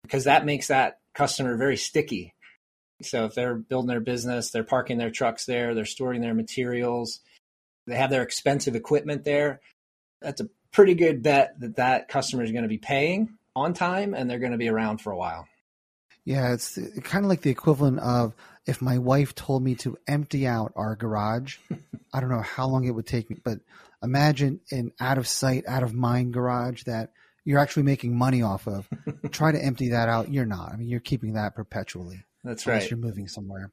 because 0.02 0.24
that 0.24 0.44
makes 0.44 0.68
that 0.68 1.00
customer 1.14 1.56
very 1.56 1.76
sticky. 1.76 2.34
So 3.02 3.24
if 3.26 3.34
they're 3.34 3.54
building 3.54 3.88
their 3.88 4.00
business, 4.00 4.50
they're 4.50 4.64
parking 4.64 4.98
their 4.98 5.10
trucks 5.10 5.44
there, 5.46 5.74
they're 5.74 5.84
storing 5.84 6.20
their 6.20 6.34
materials, 6.34 7.20
they 7.86 7.96
have 7.96 8.10
their 8.10 8.22
expensive 8.22 8.76
equipment 8.76 9.24
there. 9.24 9.60
That's 10.22 10.40
a 10.40 10.48
pretty 10.74 10.94
good 10.94 11.22
bet 11.22 11.58
that 11.60 11.76
that 11.76 12.08
customer 12.08 12.42
is 12.42 12.50
going 12.50 12.64
to 12.64 12.68
be 12.68 12.78
paying 12.78 13.38
on 13.56 13.72
time 13.72 14.12
and 14.12 14.28
they're 14.28 14.40
going 14.40 14.52
to 14.52 14.58
be 14.58 14.68
around 14.68 14.98
for 14.98 15.12
a 15.12 15.16
while. 15.16 15.46
Yeah, 16.24 16.52
it's 16.52 16.78
kind 17.02 17.24
of 17.24 17.28
like 17.28 17.42
the 17.42 17.50
equivalent 17.50 18.00
of 18.00 18.34
if 18.66 18.82
my 18.82 18.98
wife 18.98 19.34
told 19.34 19.62
me 19.62 19.74
to 19.76 19.96
empty 20.06 20.46
out 20.46 20.72
our 20.74 20.96
garage. 20.96 21.58
I 22.12 22.20
don't 22.20 22.30
know 22.30 22.40
how 22.40 22.66
long 22.66 22.84
it 22.84 22.90
would 22.90 23.06
take 23.06 23.30
me, 23.30 23.36
but 23.42 23.60
imagine 24.02 24.60
an 24.70 24.92
out 24.98 25.18
of 25.18 25.28
sight, 25.28 25.64
out 25.66 25.82
of 25.82 25.94
mind 25.94 26.32
garage 26.32 26.84
that 26.84 27.12
you're 27.44 27.58
actually 27.58 27.82
making 27.82 28.16
money 28.16 28.42
off 28.42 28.66
of. 28.66 28.88
Try 29.30 29.52
to 29.52 29.62
empty 29.62 29.90
that 29.90 30.08
out. 30.08 30.32
You're 30.32 30.46
not. 30.46 30.72
I 30.72 30.76
mean, 30.76 30.88
you're 30.88 31.00
keeping 31.00 31.34
that 31.34 31.54
perpetually. 31.54 32.24
That's 32.42 32.66
right. 32.66 32.88
You're 32.90 32.98
moving 32.98 33.28
somewhere. 33.28 33.70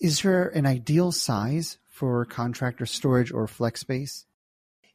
Is 0.00 0.22
there 0.22 0.48
an 0.48 0.66
ideal 0.66 1.12
size 1.12 1.78
for 1.88 2.24
contractor 2.24 2.86
storage 2.86 3.32
or 3.32 3.46
flex 3.46 3.80
space? 3.80 4.26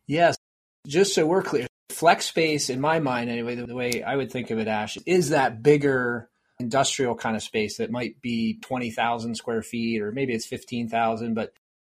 Yes. 0.08 0.38
Just 0.86 1.16
so 1.16 1.26
we're 1.26 1.44
clear, 1.44 1.68
flex 1.90 2.26
space, 2.26 2.70
in 2.70 2.80
my 2.80 3.00
mind 3.00 3.30
anyway, 3.30 3.56
the, 3.56 3.76
way 3.76 4.04
I 4.04 4.16
would 4.16 4.32
think 4.32 4.52
of 4.52 4.60
it, 4.60 4.68
Ash, 4.68 4.98
is 5.06 5.30
that 5.30 5.64
bigger 5.64 6.30
industrial 6.60 7.16
kind 7.16 7.36
of 7.36 7.44
space 7.44 7.78
that 7.78 7.92
might 7.92 8.22
be 8.22 8.60
20,000 8.62 9.36
square 9.36 9.62
feet 9.62 10.02
or 10.02 10.12
maybe 10.12 10.34
it's 10.34 10.46
15,000. 10.46 11.34
But 11.34 11.54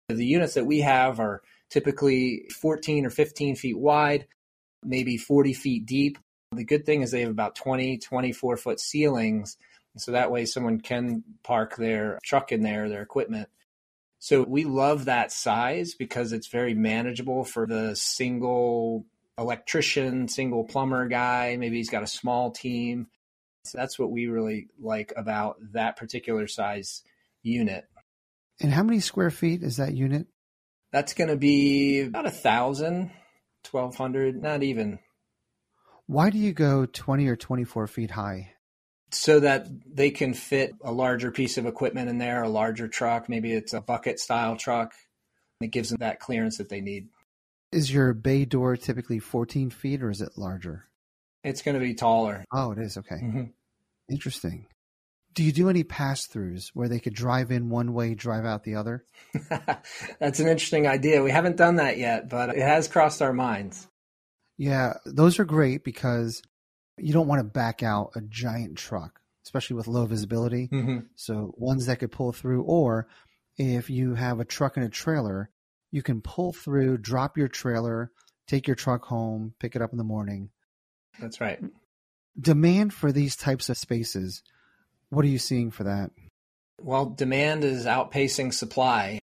the 0.08 0.24
units 0.24 0.54
that 0.54 0.66
we 0.66 0.80
have 0.80 1.20
are 1.20 1.42
typically 1.70 2.48
14 2.60 3.06
or 3.06 3.10
15 3.10 3.56
feet 3.56 3.78
wide, 3.78 4.26
maybe 4.84 5.16
40 5.16 5.52
feet 5.52 5.86
deep. 5.86 6.18
The 6.52 6.64
good 6.64 6.86
thing 6.86 7.02
is 7.02 7.10
they 7.10 7.20
have 7.20 7.30
about 7.30 7.56
20, 7.56 7.98
24 7.98 8.56
foot 8.56 8.80
ceilings. 8.80 9.56
So 9.96 10.12
that 10.12 10.30
way 10.30 10.44
someone 10.44 10.80
can 10.80 11.24
park 11.42 11.76
their 11.76 12.18
truck 12.24 12.52
in 12.52 12.62
there, 12.62 12.88
their 12.88 13.02
equipment. 13.02 13.48
So 14.18 14.42
we 14.42 14.64
love 14.64 15.04
that 15.04 15.30
size 15.30 15.94
because 15.94 16.32
it's 16.32 16.48
very 16.48 16.74
manageable 16.74 17.44
for 17.44 17.66
the 17.66 17.94
single 17.94 19.06
electrician, 19.38 20.28
single 20.28 20.64
plumber 20.64 21.06
guy. 21.06 21.56
Maybe 21.56 21.76
he's 21.76 21.90
got 21.90 22.02
a 22.02 22.08
small 22.08 22.50
team. 22.50 23.06
So 23.64 23.78
that's 23.78 23.98
what 23.98 24.10
we 24.10 24.26
really 24.26 24.68
like 24.80 25.12
about 25.16 25.56
that 25.72 25.96
particular 25.96 26.46
size 26.48 27.02
unit. 27.42 27.84
And 28.60 28.72
how 28.72 28.82
many 28.82 29.00
square 29.00 29.30
feet 29.30 29.62
is 29.62 29.76
that 29.76 29.94
unit? 29.94 30.26
That's 30.92 31.14
going 31.14 31.28
to 31.28 31.36
be 31.36 32.00
about 32.00 32.26
a 32.26 32.30
thousand, 32.30 33.12
twelve 33.62 33.94
hundred, 33.94 34.42
not 34.42 34.62
even. 34.62 34.98
Why 36.06 36.30
do 36.30 36.38
you 36.38 36.54
go 36.54 36.86
20 36.86 37.28
or 37.28 37.36
24 37.36 37.86
feet 37.86 38.12
high? 38.12 38.54
So 39.10 39.40
that 39.40 39.66
they 39.86 40.10
can 40.10 40.34
fit 40.34 40.72
a 40.82 40.92
larger 40.92 41.30
piece 41.30 41.56
of 41.56 41.66
equipment 41.66 42.10
in 42.10 42.18
there, 42.18 42.42
a 42.42 42.48
larger 42.48 42.88
truck. 42.88 43.28
Maybe 43.28 43.52
it's 43.52 43.72
a 43.72 43.80
bucket 43.80 44.20
style 44.20 44.56
truck. 44.56 44.92
It 45.60 45.68
gives 45.68 45.88
them 45.88 45.98
that 46.00 46.20
clearance 46.20 46.58
that 46.58 46.68
they 46.68 46.80
need. 46.80 47.08
Is 47.72 47.92
your 47.92 48.14
bay 48.14 48.44
door 48.44 48.76
typically 48.76 49.18
14 49.18 49.70
feet 49.70 50.02
or 50.02 50.10
is 50.10 50.20
it 50.20 50.36
larger? 50.36 50.88
It's 51.44 51.62
going 51.62 51.74
to 51.74 51.80
be 51.80 51.94
taller. 51.94 52.44
Oh, 52.52 52.72
it 52.72 52.78
is. 52.78 52.96
Okay. 52.96 53.16
Mm-hmm. 53.16 53.44
Interesting. 54.10 54.66
Do 55.34 55.44
you 55.44 55.52
do 55.52 55.68
any 55.68 55.84
pass 55.84 56.26
throughs 56.26 56.68
where 56.74 56.88
they 56.88 56.98
could 56.98 57.14
drive 57.14 57.50
in 57.50 57.68
one 57.68 57.92
way, 57.92 58.14
drive 58.14 58.44
out 58.44 58.64
the 58.64 58.74
other? 58.74 59.04
That's 60.18 60.40
an 60.40 60.48
interesting 60.48 60.86
idea. 60.86 61.22
We 61.22 61.30
haven't 61.30 61.56
done 61.56 61.76
that 61.76 61.98
yet, 61.98 62.28
but 62.28 62.50
it 62.50 62.62
has 62.62 62.88
crossed 62.88 63.22
our 63.22 63.32
minds. 63.32 63.86
Yeah, 64.56 64.94
those 65.04 65.38
are 65.38 65.44
great 65.44 65.84
because 65.84 66.42
you 66.98 67.12
don't 67.12 67.28
want 67.28 67.40
to 67.40 67.44
back 67.44 67.82
out 67.82 68.12
a 68.14 68.20
giant 68.20 68.76
truck, 68.76 69.20
especially 69.44 69.76
with 69.76 69.88
low 69.88 70.06
visibility. 70.06 70.68
Mm-hmm. 70.68 70.98
So, 71.14 71.54
ones 71.56 71.86
that 71.86 71.98
could 71.98 72.12
pull 72.12 72.32
through, 72.32 72.62
or 72.62 73.08
if 73.56 73.90
you 73.90 74.14
have 74.14 74.40
a 74.40 74.44
truck 74.44 74.76
and 74.76 74.86
a 74.86 74.90
trailer, 74.90 75.50
you 75.90 76.02
can 76.02 76.20
pull 76.20 76.52
through, 76.52 76.98
drop 76.98 77.36
your 77.36 77.48
trailer, 77.48 78.10
take 78.46 78.66
your 78.66 78.76
truck 78.76 79.04
home, 79.04 79.54
pick 79.58 79.76
it 79.76 79.82
up 79.82 79.92
in 79.92 79.98
the 79.98 80.04
morning. 80.04 80.50
That's 81.20 81.40
right. 81.40 81.60
Demand 82.40 82.94
for 82.94 83.10
these 83.10 83.36
types 83.36 83.68
of 83.68 83.76
spaces, 83.76 84.42
what 85.10 85.24
are 85.24 85.28
you 85.28 85.38
seeing 85.38 85.70
for 85.70 85.84
that? 85.84 86.10
Well, 86.80 87.06
demand 87.06 87.64
is 87.64 87.86
outpacing 87.86 88.54
supply. 88.54 89.18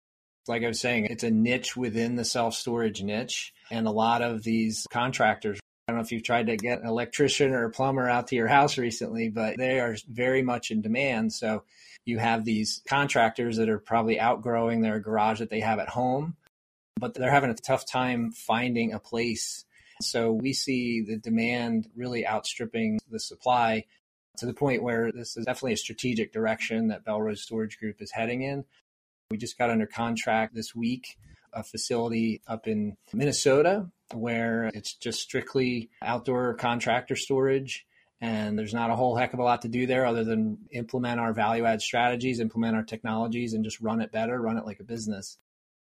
Like 0.48 0.64
I 0.64 0.68
was 0.68 0.80
saying, 0.80 1.06
it's 1.06 1.24
a 1.24 1.32
niche 1.32 1.78
within 1.78 2.16
the 2.16 2.26
self 2.26 2.54
storage 2.56 3.02
niche. 3.02 3.54
And 3.72 3.88
a 3.88 3.92
lot 3.92 4.22
of 4.22 4.44
these 4.44 4.86
contractors, 4.92 5.60
I 5.88 5.92
don't 5.92 5.98
know 5.98 6.04
if 6.04 6.12
you've 6.12 6.24
tried 6.24 6.48
to 6.48 6.58
get 6.58 6.82
an 6.82 6.88
electrician 6.88 7.54
or 7.54 7.66
a 7.66 7.70
plumber 7.70 8.10
out 8.10 8.28
to 8.28 8.36
your 8.36 8.48
house 8.48 8.80
recently, 8.80 9.30
but 9.30 9.58
they 9.58 9.80
are 9.80 9.96
very 10.10 10.42
much 10.42 10.72
in 10.72 10.82
demand. 10.82 11.32
So 11.32 11.64
you 12.06 12.18
have 12.18 12.44
these 12.44 12.82
contractors 12.88 13.58
that 13.58 13.70
are 13.70 13.78
probably 13.78 14.20
outgrowing 14.20 14.82
their 14.82 15.00
garage 15.00 15.40
that 15.40 15.52
they 15.52 15.60
have 15.60 15.78
at 15.78 15.90
home, 15.90 16.38
but 17.00 17.14
they're 17.14 17.30
having 17.30 17.52
a 17.52 17.56
tough 17.56 17.86
time 17.86 18.32
finding 18.32 18.94
a 18.94 19.00
place. 19.00 19.64
So 20.02 20.32
we 20.32 20.54
see 20.54 21.02
the 21.02 21.18
demand 21.18 21.88
really 21.96 22.26
outstripping 22.26 23.00
the 23.12 23.20
supply 23.20 23.86
to 24.38 24.48
the 24.48 24.56
point 24.56 24.82
where 24.82 25.12
this 25.12 25.38
is 25.38 25.46
definitely 25.46 25.74
a 25.74 25.78
strategic 25.78 26.34
direction 26.34 26.88
that 26.88 27.06
Bellrose 27.06 27.38
Storage 27.38 27.78
Group 27.78 28.02
is 28.02 28.12
heading 28.12 28.42
in. 28.42 28.66
We 29.30 29.38
just 29.38 29.58
got 29.58 29.70
under 29.70 29.86
contract 29.86 30.56
this 30.56 30.74
week 30.74 31.18
a 31.54 31.64
facility 31.64 32.42
up 32.48 32.68
in 32.68 32.98
Minnesota 33.14 33.88
where 34.14 34.66
it's 34.74 34.94
just 34.94 35.22
strictly 35.22 35.90
outdoor 36.02 36.54
contractor 36.56 37.16
storage. 37.16 37.86
And 38.22 38.58
there's 38.58 38.74
not 38.74 38.92
a 38.92 38.96
whole 38.96 39.16
heck 39.16 39.34
of 39.34 39.40
a 39.40 39.44
lot 39.44 39.64
to 39.64 39.68
do 39.68 39.88
there 39.88 40.06
other 40.06 40.24
than 40.24 40.58
implement 40.72 41.20
our 41.20 41.34
value 41.34 41.66
add 41.66 41.82
strategies, 41.82 42.40
implement 42.40 42.76
our 42.76 42.84
technologies, 42.84 43.54
and 43.54 43.64
just 43.64 43.82
run 43.82 44.02
it 44.02 44.12
better, 44.12 44.40
run 44.42 44.58
it 44.58 44.66
like 44.66 44.80
a 44.80 44.86
business. 44.86 45.38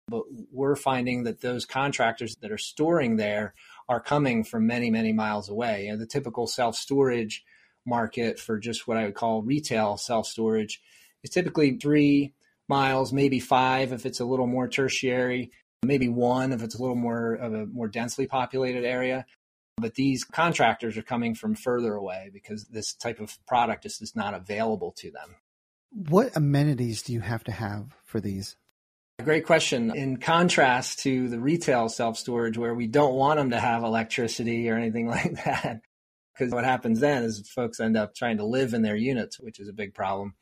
But 0.09 0.25
we're 0.53 0.77
finding 0.77 1.25
that 1.25 1.41
those 1.41 1.65
contractors 1.65 2.37
that 2.43 2.51
are 2.51 2.59
storing 2.59 3.17
there 3.17 3.55
are 3.89 4.01
coming 4.01 4.45
from 4.45 4.67
many, 4.67 4.91
many 4.91 5.13
miles 5.13 5.49
away. 5.49 5.91
The 5.97 6.07
typical 6.07 6.47
self 6.47 6.77
storage 6.77 7.45
market 7.87 8.39
for 8.39 8.59
just 8.59 8.87
what 8.89 8.97
I 8.97 9.05
would 9.05 9.15
call 9.15 9.43
retail 9.43 9.97
self 9.97 10.27
storage 10.27 10.83
is 11.23 11.31
typically 11.31 11.79
three 11.79 12.35
miles, 12.69 13.13
maybe 13.13 13.41
five 13.41 13.93
if 13.93 14.07
it's 14.07 14.21
a 14.21 14.25
little 14.25 14.47
more 14.47 14.69
tertiary, 14.69 15.53
maybe 15.85 16.09
one 16.09 16.53
if 16.53 16.63
it's 16.63 16.75
a 16.75 16.81
little 16.81 16.97
more 16.97 17.35
of 17.35 17.55
a 17.55 17.67
more 17.67 17.89
densely 17.89 18.27
populated 18.27 18.85
area. 18.85 19.27
But 19.77 19.95
these 19.95 20.25
contractors 20.25 20.97
are 20.97 21.03
coming 21.03 21.35
from 21.35 21.57
further 21.57 21.95
away 21.95 22.31
because 22.33 22.65
this 22.65 22.95
type 22.95 23.19
of 23.19 23.37
product 23.47 23.83
just 23.83 24.03
is 24.03 24.15
not 24.15 24.35
available 24.35 24.93
to 24.99 25.11
them. 25.11 25.37
What 25.91 26.37
amenities 26.37 27.03
do 27.03 27.13
you 27.13 27.21
have 27.21 27.45
to 27.45 27.53
have 27.53 27.97
for 28.05 28.21
these? 28.21 28.57
Great 29.23 29.47
question. 29.47 29.95
In 29.95 30.17
contrast 30.17 31.01
to 31.01 31.29
the 31.29 31.39
retail 31.39 31.89
self 31.89 32.19
storage, 32.19 32.59
where 32.59 32.75
we 32.75 32.87
don't 32.87 33.15
want 33.15 33.39
them 33.39 33.51
to 33.51 33.61
have 33.61 33.85
electricity 33.85 34.69
or 34.69 34.77
anything 34.77 35.09
like 35.09 35.45
that, 35.45 35.81
because 36.35 36.53
what 36.53 36.65
happens 36.65 37.01
then 37.01 37.23
is 37.23 37.49
folks 37.49 37.81
end 37.81 37.97
up 37.97 38.15
trying 38.15 38.39
to 38.39 38.45
live 38.45 38.75
in 38.75 38.83
their 38.83 38.97
units, 38.97 39.39
which 39.39 39.61
is 39.61 39.69
a 39.69 39.73
big 39.73 39.95
problem. 39.95 40.35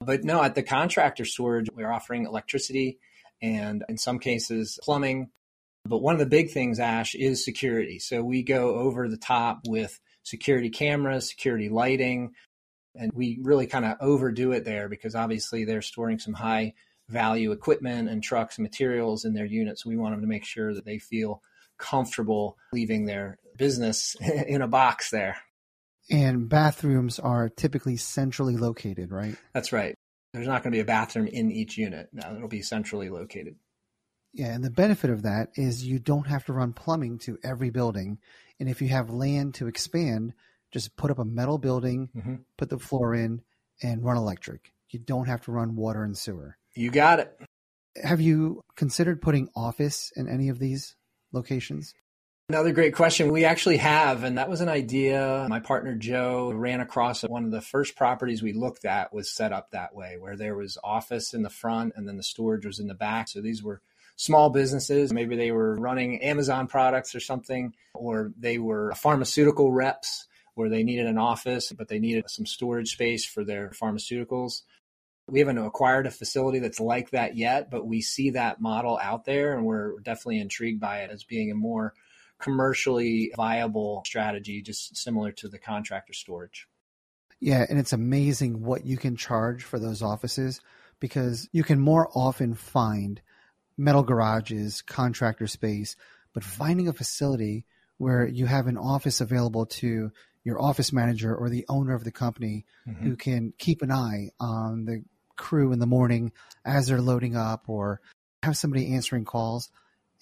But 0.00 0.24
no, 0.24 0.42
at 0.42 0.54
the 0.54 0.62
contractor 0.62 1.24
storage, 1.24 1.68
we're 1.74 1.90
offering 1.90 2.26
electricity 2.26 2.98
and 3.42 3.84
in 3.88 3.98
some 3.98 4.18
cases 4.18 4.78
plumbing. 4.82 5.30
But 5.84 5.98
one 5.98 6.14
of 6.14 6.20
the 6.20 6.26
big 6.26 6.50
things, 6.50 6.78
Ash, 6.78 7.14
is 7.14 7.44
security. 7.44 7.98
So 7.98 8.22
we 8.22 8.42
go 8.44 8.76
over 8.76 9.08
the 9.08 9.16
top 9.16 9.62
with 9.66 9.98
security 10.22 10.70
cameras, 10.70 11.28
security 11.28 11.68
lighting, 11.68 12.32
and 12.94 13.10
we 13.12 13.38
really 13.42 13.66
kind 13.66 13.84
of 13.84 13.96
overdo 14.00 14.52
it 14.52 14.64
there 14.64 14.88
because 14.88 15.14
obviously 15.14 15.64
they're 15.64 15.82
storing 15.82 16.18
some 16.18 16.34
high 16.34 16.74
value 17.08 17.52
equipment 17.52 18.08
and 18.08 18.22
trucks 18.22 18.58
and 18.58 18.62
materials 18.62 19.24
in 19.24 19.34
their 19.34 19.44
units. 19.44 19.84
We 19.84 19.96
want 19.96 20.14
them 20.14 20.20
to 20.20 20.26
make 20.26 20.44
sure 20.44 20.72
that 20.74 20.84
they 20.84 20.98
feel 20.98 21.42
comfortable 21.78 22.56
leaving 22.72 23.06
their 23.06 23.38
business 23.56 24.14
in 24.46 24.62
a 24.62 24.68
box 24.68 25.10
there. 25.10 25.36
And 26.10 26.48
bathrooms 26.48 27.18
are 27.18 27.48
typically 27.48 27.96
centrally 27.96 28.56
located, 28.56 29.12
right? 29.12 29.36
That's 29.54 29.72
right. 29.72 29.94
There's 30.32 30.46
not 30.46 30.62
going 30.62 30.72
to 30.72 30.76
be 30.76 30.80
a 30.80 30.84
bathroom 30.84 31.26
in 31.26 31.50
each 31.50 31.76
unit. 31.76 32.08
No, 32.12 32.34
it'll 32.34 32.48
be 32.48 32.62
centrally 32.62 33.10
located. 33.10 33.56
Yeah, 34.32 34.52
and 34.54 34.64
the 34.64 34.70
benefit 34.70 35.10
of 35.10 35.22
that 35.22 35.50
is 35.56 35.84
you 35.84 35.98
don't 35.98 36.26
have 36.26 36.46
to 36.46 36.54
run 36.54 36.72
plumbing 36.72 37.18
to 37.20 37.38
every 37.44 37.68
building. 37.68 38.18
And 38.58 38.68
if 38.68 38.80
you 38.80 38.88
have 38.88 39.10
land 39.10 39.54
to 39.56 39.66
expand, 39.66 40.32
just 40.70 40.96
put 40.96 41.10
up 41.10 41.18
a 41.18 41.24
metal 41.24 41.58
building, 41.58 42.08
mm-hmm. 42.16 42.36
put 42.56 42.70
the 42.70 42.78
floor 42.78 43.14
in, 43.14 43.42
and 43.82 44.02
run 44.02 44.16
electric. 44.16 44.72
You 44.88 45.00
don't 45.00 45.26
have 45.26 45.42
to 45.42 45.52
run 45.52 45.76
water 45.76 46.02
and 46.02 46.16
sewer. 46.16 46.56
You 46.74 46.90
got 46.90 47.20
it. 47.20 47.36
Have 48.02 48.22
you 48.22 48.62
considered 48.74 49.20
putting 49.20 49.50
office 49.54 50.10
in 50.16 50.28
any 50.28 50.48
of 50.48 50.58
these 50.58 50.96
locations? 51.32 51.92
Another 52.52 52.72
great 52.72 52.94
question. 52.94 53.32
We 53.32 53.46
actually 53.46 53.78
have, 53.78 54.24
and 54.24 54.36
that 54.36 54.50
was 54.50 54.60
an 54.60 54.68
idea 54.68 55.46
my 55.48 55.58
partner 55.58 55.94
Joe 55.94 56.52
ran 56.52 56.82
across. 56.82 57.22
One 57.22 57.46
of 57.46 57.50
the 57.50 57.62
first 57.62 57.96
properties 57.96 58.42
we 58.42 58.52
looked 58.52 58.84
at 58.84 59.10
was 59.10 59.30
set 59.30 59.54
up 59.54 59.70
that 59.70 59.94
way, 59.94 60.18
where 60.18 60.36
there 60.36 60.54
was 60.54 60.76
office 60.84 61.32
in 61.32 61.40
the 61.40 61.48
front 61.48 61.94
and 61.96 62.06
then 62.06 62.18
the 62.18 62.22
storage 62.22 62.66
was 62.66 62.78
in 62.78 62.88
the 62.88 62.94
back. 62.94 63.28
So 63.28 63.40
these 63.40 63.62
were 63.62 63.80
small 64.16 64.50
businesses. 64.50 65.14
Maybe 65.14 65.34
they 65.34 65.50
were 65.50 65.76
running 65.76 66.20
Amazon 66.20 66.66
products 66.66 67.14
or 67.14 67.20
something, 67.20 67.72
or 67.94 68.32
they 68.38 68.58
were 68.58 68.92
pharmaceutical 68.96 69.72
reps 69.72 70.28
where 70.54 70.68
they 70.68 70.82
needed 70.82 71.06
an 71.06 71.16
office, 71.16 71.72
but 71.72 71.88
they 71.88 72.00
needed 72.00 72.28
some 72.28 72.44
storage 72.44 72.90
space 72.90 73.24
for 73.24 73.44
their 73.44 73.70
pharmaceuticals. 73.70 74.60
We 75.26 75.38
haven't 75.38 75.56
acquired 75.56 76.06
a 76.06 76.10
facility 76.10 76.58
that's 76.58 76.80
like 76.80 77.12
that 77.12 77.34
yet, 77.34 77.70
but 77.70 77.86
we 77.86 78.02
see 78.02 78.28
that 78.32 78.60
model 78.60 78.98
out 79.02 79.24
there 79.24 79.56
and 79.56 79.64
we're 79.64 80.00
definitely 80.00 80.40
intrigued 80.40 80.82
by 80.82 80.98
it 80.98 81.10
as 81.10 81.24
being 81.24 81.50
a 81.50 81.54
more 81.54 81.94
commercially 82.42 83.32
viable 83.36 84.02
strategy, 84.04 84.62
just 84.62 84.96
similar 84.96 85.32
to 85.32 85.48
the 85.48 85.58
contractor 85.58 86.12
storage. 86.12 86.66
Yeah, 87.40 87.64
and 87.68 87.78
it's 87.78 87.92
amazing 87.92 88.62
what 88.62 88.84
you 88.86 88.96
can 88.96 89.16
charge 89.16 89.64
for 89.64 89.78
those 89.78 90.02
offices 90.02 90.60
because 91.00 91.48
you 91.52 91.64
can 91.64 91.80
more 91.80 92.08
often 92.14 92.54
find 92.54 93.20
metal 93.76 94.02
garages, 94.02 94.82
contractor 94.82 95.46
space, 95.46 95.96
but 96.34 96.44
finding 96.44 96.88
a 96.88 96.92
facility 96.92 97.64
where 97.98 98.26
you 98.26 98.46
have 98.46 98.66
an 98.66 98.78
office 98.78 99.20
available 99.20 99.66
to 99.66 100.10
your 100.44 100.60
office 100.60 100.92
manager 100.92 101.34
or 101.34 101.48
the 101.48 101.64
owner 101.68 101.94
of 101.94 102.04
the 102.04 102.12
company 102.12 102.64
mm-hmm. 102.86 103.04
who 103.04 103.16
can 103.16 103.52
keep 103.58 103.82
an 103.82 103.92
eye 103.92 104.30
on 104.40 104.84
the 104.84 105.02
crew 105.36 105.72
in 105.72 105.78
the 105.78 105.86
morning 105.86 106.32
as 106.64 106.86
they're 106.86 107.00
loading 107.00 107.36
up 107.36 107.68
or 107.68 108.00
have 108.42 108.56
somebody 108.56 108.94
answering 108.94 109.24
calls 109.24 109.70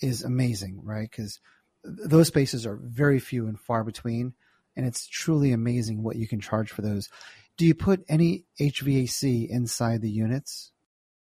is 0.00 0.22
amazing, 0.22 0.80
right? 0.83 1.09
Because 1.11 1.40
those 1.85 2.29
spaces 2.29 2.66
are 2.66 2.77
very 2.77 3.19
few 3.19 3.47
and 3.47 3.59
far 3.59 3.85
between, 3.85 4.35
and 4.77 4.87
it's 4.87 5.07
truly 5.07 5.53
amazing 5.53 6.03
what 6.03 6.16
you 6.16 6.29
can 6.29 6.40
charge 6.40 6.71
for 6.71 6.83
those. 6.83 7.09
Do 7.57 7.66
you 7.66 7.75
put 7.75 8.05
any 8.09 8.45
HVAC 8.59 9.49
inside 9.49 10.01
the 10.01 10.11
units? 10.11 10.73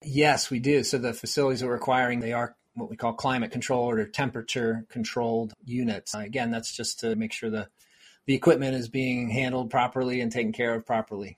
Yes, 0.03 0.49
we 0.49 0.59
do. 0.59 0.83
So 0.83 0.97
the 0.97 1.13
facilities 1.13 1.63
we're 1.63 1.75
acquiring, 1.75 2.19
they 2.19 2.33
are 2.33 2.55
what 2.73 2.89
we 2.89 2.95
call 2.95 3.13
climate 3.13 3.51
controlled 3.51 3.97
or 3.97 4.05
temperature 4.05 4.85
controlled 4.89 5.53
units. 5.65 6.13
Uh, 6.13 6.19
again, 6.19 6.51
that's 6.51 6.75
just 6.75 6.99
to 6.99 7.15
make 7.15 7.33
sure 7.33 7.49
the 7.49 7.67
the 8.25 8.35
equipment 8.35 8.75
is 8.75 8.89
being 8.89 9.29
handled 9.29 9.69
properly 9.69 10.19
and 10.19 10.31
taken 10.31 10.51
care 10.51 10.75
of 10.75 10.85
properly. 10.85 11.37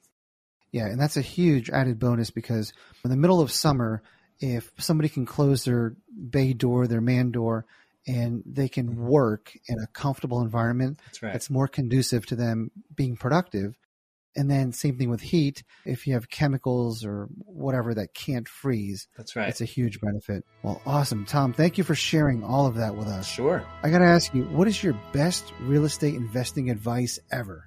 Yeah, 0.72 0.88
and 0.88 1.00
that's 1.00 1.18
a 1.18 1.22
huge 1.22 1.70
added 1.70 2.00
bonus 2.00 2.32
because 2.32 2.74
in 3.04 3.12
the 3.12 3.16
middle 3.16 3.42
of 3.42 3.52
summer, 3.52 4.02
if 4.40 4.72
somebody 4.80 5.08
can 5.08 5.26
close 5.26 5.64
their 5.64 5.96
bay 6.30 6.54
door, 6.54 6.88
their 6.88 7.02
man 7.02 7.32
door, 7.32 7.66
and 8.08 8.44
they 8.46 8.70
can 8.70 8.90
mm-hmm. 8.90 9.08
work 9.08 9.52
in 9.68 9.78
a 9.80 9.88
comfortable 9.88 10.42
environment 10.42 11.00
that's, 11.06 11.22
right. 11.22 11.34
that's 11.34 11.50
more 11.50 11.68
conducive 11.68 12.26
to 12.28 12.36
them 12.36 12.72
being 12.96 13.16
productive, 13.16 13.76
and 14.36 14.50
then 14.50 14.72
same 14.72 14.98
thing 14.98 15.10
with 15.10 15.22
heat. 15.22 15.64
If 15.86 16.08
you 16.08 16.14
have 16.14 16.30
chemicals 16.30 17.04
or 17.04 17.28
whatever 17.46 17.94
that 17.96 18.14
can't 18.14 18.48
freeze, 18.48 19.08
that's 19.18 19.36
right. 19.36 19.50
It's 19.50 19.62
a 19.62 19.66
huge 19.66 20.00
benefit. 20.00 20.46
Well, 20.64 20.82
awesome, 20.86 21.26
Tom. 21.26 21.52
Thank 21.54 21.78
you 21.78 21.84
for 21.84 21.96
sharing 21.96 22.44
all 22.44 22.68
of 22.68 22.76
that 22.76 22.96
with 22.96 23.08
us. 23.08 23.28
Sure. 23.28 23.66
I 23.84 23.90
got 23.90 24.00
to 24.00 24.06
ask 24.06 24.34
you, 24.34 24.44
what 24.44 24.68
is 24.68 24.84
your 24.84 24.98
best 25.14 25.52
real 25.62 25.84
estate 25.84 26.16
investing 26.16 26.70
advice 26.70 27.20
ever? 27.32 27.66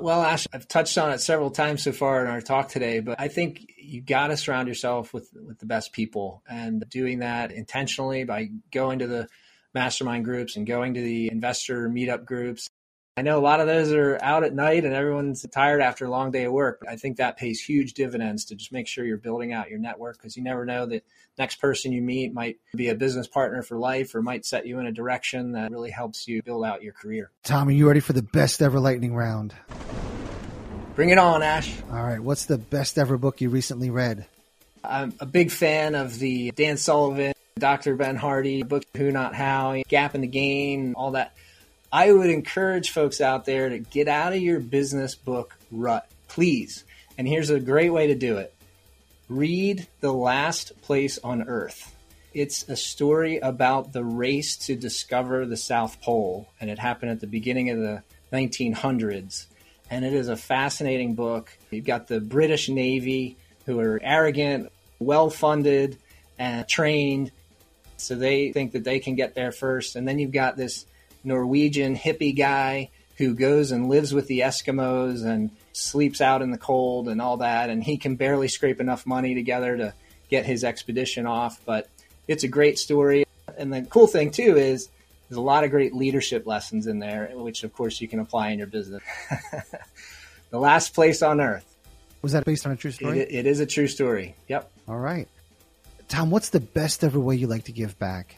Well, 0.00 0.22
Ash, 0.22 0.46
I've 0.52 0.68
touched 0.68 0.96
on 0.96 1.10
it 1.10 1.20
several 1.20 1.50
times 1.50 1.82
so 1.82 1.90
far 1.92 2.24
in 2.24 2.30
our 2.30 2.40
talk 2.40 2.68
today, 2.68 3.00
but 3.00 3.18
I 3.18 3.26
think 3.26 3.66
you 3.76 4.00
got 4.00 4.28
to 4.28 4.36
surround 4.36 4.68
yourself 4.68 5.12
with 5.12 5.28
with 5.34 5.58
the 5.58 5.66
best 5.66 5.92
people, 5.92 6.42
and 6.48 6.84
doing 6.88 7.18
that 7.18 7.50
intentionally 7.50 8.22
by 8.22 8.48
going 8.70 9.00
to 9.00 9.08
the 9.08 9.28
mastermind 9.78 10.24
groups 10.24 10.56
and 10.56 10.66
going 10.66 10.94
to 10.94 11.00
the 11.00 11.30
investor 11.30 11.88
meetup 11.88 12.24
groups 12.24 12.68
I 13.18 13.22
know 13.22 13.36
a 13.36 13.42
lot 13.42 13.58
of 13.58 13.66
those 13.66 13.90
are 13.90 14.16
out 14.22 14.44
at 14.44 14.54
night 14.54 14.84
and 14.84 14.94
everyone's 14.94 15.44
tired 15.50 15.80
after 15.80 16.04
a 16.04 16.08
long 16.08 16.30
day 16.30 16.44
of 16.44 16.52
work. 16.52 16.84
I 16.88 16.94
think 16.94 17.16
that 17.16 17.36
pays 17.36 17.60
huge 17.60 17.94
dividends 17.94 18.44
to 18.44 18.54
just 18.54 18.70
make 18.70 18.86
sure 18.86 19.04
you're 19.04 19.16
building 19.16 19.52
out 19.52 19.70
your 19.70 19.80
network 19.80 20.18
because 20.18 20.36
you 20.36 20.44
never 20.44 20.64
know 20.64 20.86
that 20.86 21.02
next 21.36 21.56
person 21.56 21.90
you 21.90 22.00
meet 22.00 22.32
might 22.32 22.58
be 22.76 22.90
a 22.90 22.94
business 22.94 23.26
partner 23.26 23.62
for 23.62 23.76
life 23.76 24.14
or 24.14 24.22
might 24.22 24.46
set 24.46 24.66
you 24.66 24.78
in 24.78 24.86
a 24.86 24.92
direction 24.92 25.50
that 25.52 25.72
really 25.72 25.90
helps 25.90 26.28
you 26.28 26.44
build 26.44 26.64
out 26.64 26.84
your 26.84 26.92
career. 26.92 27.32
Tom, 27.42 27.66
are 27.66 27.72
you 27.72 27.88
ready 27.88 27.98
for 27.98 28.12
the 28.12 28.22
best 28.22 28.62
ever 28.62 28.78
lightning 28.78 29.16
round? 29.16 29.52
Bring 30.94 31.10
it 31.10 31.18
on, 31.18 31.42
Ash. 31.42 31.76
All 31.90 32.04
right. 32.04 32.20
What's 32.20 32.46
the 32.46 32.58
best 32.58 32.98
ever 32.98 33.18
book 33.18 33.40
you 33.40 33.50
recently 33.50 33.90
read? 33.90 34.26
I'm 34.84 35.12
a 35.18 35.26
big 35.26 35.50
fan 35.50 35.96
of 35.96 36.20
the 36.20 36.52
Dan 36.52 36.76
Sullivan, 36.76 37.32
Dr. 37.58 37.96
Ben 37.96 38.16
Hardy 38.16 38.62
book, 38.62 38.84
Who 38.96 39.10
Not 39.10 39.34
How, 39.34 39.82
Gap 39.88 40.14
and 40.14 40.22
the 40.22 40.28
Gain, 40.28 40.94
all 40.94 41.12
that 41.12 41.34
I 41.92 42.12
would 42.12 42.30
encourage 42.30 42.90
folks 42.90 43.20
out 43.20 43.44
there 43.44 43.70
to 43.70 43.78
get 43.78 44.08
out 44.08 44.32
of 44.32 44.40
your 44.40 44.60
business 44.60 45.14
book 45.14 45.56
rut, 45.70 46.08
please. 46.28 46.84
And 47.16 47.26
here's 47.26 47.50
a 47.50 47.60
great 47.60 47.90
way 47.90 48.08
to 48.08 48.14
do 48.14 48.36
it 48.38 48.54
read 49.28 49.86
The 50.00 50.12
Last 50.12 50.80
Place 50.82 51.18
on 51.18 51.48
Earth. 51.48 51.94
It's 52.34 52.68
a 52.68 52.76
story 52.76 53.38
about 53.38 53.92
the 53.92 54.04
race 54.04 54.56
to 54.66 54.76
discover 54.76 55.46
the 55.46 55.56
South 55.56 56.00
Pole, 56.00 56.48
and 56.60 56.70
it 56.70 56.78
happened 56.78 57.10
at 57.10 57.20
the 57.20 57.26
beginning 57.26 57.70
of 57.70 57.78
the 57.78 58.02
1900s. 58.32 59.46
And 59.90 60.04
it 60.04 60.12
is 60.12 60.28
a 60.28 60.36
fascinating 60.36 61.14
book. 61.14 61.50
You've 61.70 61.86
got 61.86 62.06
the 62.06 62.20
British 62.20 62.68
Navy, 62.68 63.38
who 63.64 63.80
are 63.80 63.98
arrogant, 64.02 64.70
well 64.98 65.30
funded, 65.30 65.98
and 66.38 66.68
trained. 66.68 67.32
So 67.98 68.14
they 68.14 68.52
think 68.52 68.72
that 68.72 68.84
they 68.84 69.00
can 69.00 69.14
get 69.14 69.34
there 69.34 69.52
first. 69.52 69.96
And 69.96 70.06
then 70.06 70.18
you've 70.18 70.32
got 70.32 70.56
this 70.56 70.86
Norwegian 71.24 71.96
hippie 71.96 72.36
guy 72.36 72.90
who 73.16 73.34
goes 73.34 73.72
and 73.72 73.88
lives 73.88 74.14
with 74.14 74.28
the 74.28 74.40
Eskimos 74.40 75.24
and 75.24 75.50
sleeps 75.72 76.20
out 76.20 76.40
in 76.40 76.50
the 76.50 76.58
cold 76.58 77.08
and 77.08 77.20
all 77.20 77.38
that. 77.38 77.70
And 77.70 77.82
he 77.82 77.96
can 77.96 78.16
barely 78.16 78.48
scrape 78.48 78.80
enough 78.80 79.06
money 79.06 79.34
together 79.34 79.76
to 79.76 79.94
get 80.28 80.46
his 80.46 80.64
expedition 80.64 81.26
off. 81.26 81.60
But 81.64 81.88
it's 82.28 82.44
a 82.44 82.48
great 82.48 82.78
story. 82.78 83.24
And 83.56 83.72
the 83.72 83.82
cool 83.82 84.06
thing, 84.06 84.30
too, 84.30 84.56
is 84.56 84.88
there's 85.28 85.38
a 85.38 85.42
lot 85.42 85.64
of 85.64 85.70
great 85.70 85.94
leadership 85.94 86.46
lessons 86.46 86.86
in 86.86 87.00
there, 87.00 87.30
which, 87.34 87.64
of 87.64 87.72
course, 87.72 88.00
you 88.00 88.08
can 88.08 88.20
apply 88.20 88.50
in 88.50 88.58
your 88.58 88.68
business. 88.68 89.02
the 90.50 90.58
Last 90.58 90.94
Place 90.94 91.22
on 91.22 91.40
Earth. 91.40 91.64
Was 92.22 92.32
that 92.32 92.44
based 92.44 92.66
on 92.66 92.72
a 92.72 92.76
true 92.76 92.90
story? 92.90 93.20
it, 93.20 93.28
it 93.30 93.46
is 93.46 93.60
a 93.60 93.66
true 93.66 93.88
story. 93.88 94.34
Yep. 94.48 94.70
All 94.88 94.98
right. 94.98 95.28
Tom, 96.08 96.30
what's 96.30 96.48
the 96.50 96.60
best 96.60 97.04
ever 97.04 97.20
way 97.20 97.36
you 97.36 97.46
like 97.46 97.64
to 97.64 97.72
give 97.72 97.98
back? 97.98 98.36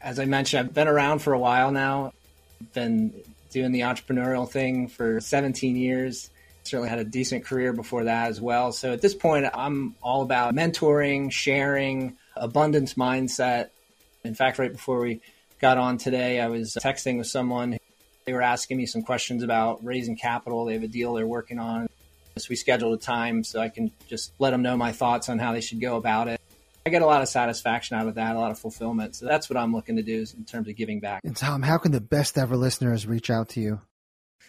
As 0.00 0.18
I 0.18 0.24
mentioned, 0.24 0.66
I've 0.66 0.74
been 0.74 0.88
around 0.88 1.20
for 1.20 1.32
a 1.32 1.38
while 1.38 1.70
now 1.70 2.12
been 2.72 3.12
doing 3.50 3.72
the 3.72 3.80
entrepreneurial 3.80 4.48
thing 4.48 4.88
for 4.88 5.20
17 5.20 5.76
years. 5.76 6.30
Certainly 6.64 6.88
had 6.88 7.00
a 7.00 7.04
decent 7.04 7.44
career 7.44 7.72
before 7.72 8.04
that 8.04 8.28
as 8.28 8.40
well. 8.40 8.72
So 8.72 8.92
at 8.92 9.02
this 9.02 9.14
point, 9.14 9.46
I'm 9.52 9.96
all 10.00 10.22
about 10.22 10.54
mentoring, 10.54 11.32
sharing, 11.32 12.16
abundance 12.36 12.94
mindset. 12.94 13.70
In 14.24 14.34
fact, 14.34 14.58
right 14.58 14.72
before 14.72 15.00
we 15.00 15.20
got 15.60 15.76
on 15.76 15.98
today, 15.98 16.40
I 16.40 16.48
was 16.48 16.74
texting 16.80 17.18
with 17.18 17.26
someone. 17.26 17.78
They 18.24 18.32
were 18.32 18.42
asking 18.42 18.76
me 18.76 18.86
some 18.86 19.02
questions 19.02 19.42
about 19.42 19.84
raising 19.84 20.16
capital. 20.16 20.64
They 20.64 20.74
have 20.74 20.84
a 20.84 20.88
deal 20.88 21.14
they're 21.14 21.26
working 21.26 21.58
on. 21.58 21.88
So 22.38 22.46
we 22.48 22.56
scheduled 22.56 22.94
a 22.94 23.02
time 23.02 23.44
so 23.44 23.60
I 23.60 23.68
can 23.68 23.90
just 24.08 24.32
let 24.38 24.50
them 24.50 24.62
know 24.62 24.76
my 24.76 24.92
thoughts 24.92 25.28
on 25.28 25.38
how 25.38 25.52
they 25.52 25.60
should 25.60 25.80
go 25.80 25.96
about 25.96 26.28
it. 26.28 26.40
I 26.84 26.90
get 26.90 27.02
a 27.02 27.06
lot 27.06 27.22
of 27.22 27.28
satisfaction 27.28 27.96
out 27.96 28.08
of 28.08 28.16
that, 28.16 28.34
a 28.34 28.38
lot 28.38 28.50
of 28.50 28.58
fulfillment. 28.58 29.14
So 29.14 29.26
that's 29.26 29.48
what 29.48 29.56
I'm 29.56 29.72
looking 29.72 29.96
to 29.96 30.02
do 30.02 30.24
in 30.36 30.44
terms 30.44 30.68
of 30.68 30.76
giving 30.76 30.98
back. 30.98 31.20
And 31.24 31.36
Tom, 31.36 31.62
how 31.62 31.78
can 31.78 31.92
the 31.92 32.00
best 32.00 32.36
ever 32.36 32.56
listeners 32.56 33.06
reach 33.06 33.30
out 33.30 33.50
to 33.50 33.60
you? 33.60 33.80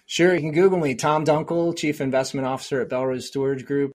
Sure, 0.05 0.33
you 0.33 0.41
can 0.41 0.51
Google 0.51 0.79
me, 0.79 0.95
Tom 0.95 1.25
Dunkel, 1.25 1.77
Chief 1.77 2.01
Investment 2.01 2.47
Officer 2.47 2.81
at 2.81 2.89
Bellrose 2.89 3.23
Storage 3.23 3.65
Group. 3.65 3.91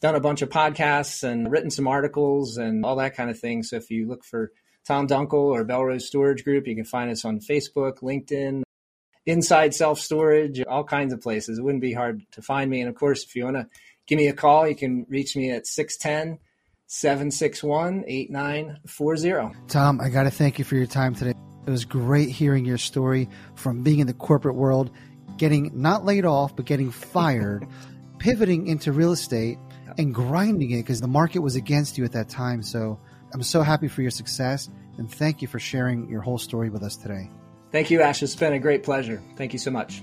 Done 0.00 0.14
a 0.14 0.20
bunch 0.20 0.42
of 0.42 0.48
podcasts 0.48 1.22
and 1.22 1.50
written 1.50 1.70
some 1.70 1.86
articles 1.86 2.56
and 2.56 2.84
all 2.84 2.96
that 2.96 3.14
kind 3.14 3.30
of 3.30 3.38
thing. 3.38 3.62
So 3.62 3.76
if 3.76 3.90
you 3.90 4.08
look 4.08 4.24
for 4.24 4.52
Tom 4.86 5.06
Dunkel 5.06 5.34
or 5.34 5.64
Bellrose 5.64 6.02
Storage 6.02 6.44
Group, 6.44 6.66
you 6.66 6.74
can 6.74 6.84
find 6.84 7.10
us 7.10 7.24
on 7.24 7.40
Facebook, 7.40 8.00
LinkedIn, 8.00 8.62
Inside 9.26 9.74
Self 9.74 10.00
Storage, 10.00 10.62
all 10.62 10.84
kinds 10.84 11.12
of 11.12 11.20
places. 11.20 11.58
It 11.58 11.62
wouldn't 11.62 11.82
be 11.82 11.92
hard 11.92 12.22
to 12.32 12.42
find 12.42 12.70
me. 12.70 12.80
And 12.80 12.88
of 12.88 12.94
course, 12.94 13.24
if 13.24 13.34
you 13.36 13.44
want 13.44 13.56
to 13.56 13.68
give 14.06 14.16
me 14.16 14.28
a 14.28 14.32
call, 14.32 14.66
you 14.66 14.76
can 14.76 15.06
reach 15.08 15.36
me 15.36 15.50
at 15.50 15.66
610 15.66 16.38
761 16.86 18.04
8940. 18.06 19.56
Tom, 19.68 20.00
I 20.00 20.08
got 20.08 20.24
to 20.24 20.30
thank 20.30 20.58
you 20.58 20.64
for 20.64 20.76
your 20.76 20.86
time 20.86 21.14
today. 21.14 21.34
It 21.66 21.70
was 21.70 21.84
great 21.84 22.28
hearing 22.28 22.64
your 22.64 22.78
story 22.78 23.28
from 23.54 23.82
being 23.82 23.98
in 23.98 24.06
the 24.06 24.14
corporate 24.14 24.54
world, 24.54 24.90
getting 25.36 25.70
not 25.74 26.04
laid 26.04 26.24
off, 26.24 26.54
but 26.54 26.64
getting 26.64 26.90
fired, 26.90 27.66
pivoting 28.18 28.68
into 28.68 28.92
real 28.92 29.12
estate, 29.12 29.58
and 29.98 30.14
grinding 30.14 30.70
it 30.70 30.78
because 30.78 31.00
the 31.00 31.08
market 31.08 31.40
was 31.40 31.56
against 31.56 31.98
you 31.98 32.04
at 32.04 32.12
that 32.12 32.28
time. 32.28 32.62
So 32.62 33.00
I'm 33.34 33.42
so 33.42 33.62
happy 33.62 33.88
for 33.88 34.02
your 34.02 34.10
success, 34.10 34.68
and 34.98 35.10
thank 35.10 35.42
you 35.42 35.48
for 35.48 35.58
sharing 35.58 36.08
your 36.08 36.20
whole 36.20 36.38
story 36.38 36.70
with 36.70 36.82
us 36.82 36.96
today. 36.96 37.30
Thank 37.72 37.90
you, 37.90 38.00
Ash. 38.00 38.22
It's 38.22 38.36
been 38.36 38.52
a 38.52 38.60
great 38.60 38.84
pleasure. 38.84 39.20
Thank 39.36 39.52
you 39.52 39.58
so 39.58 39.70
much. 39.70 40.02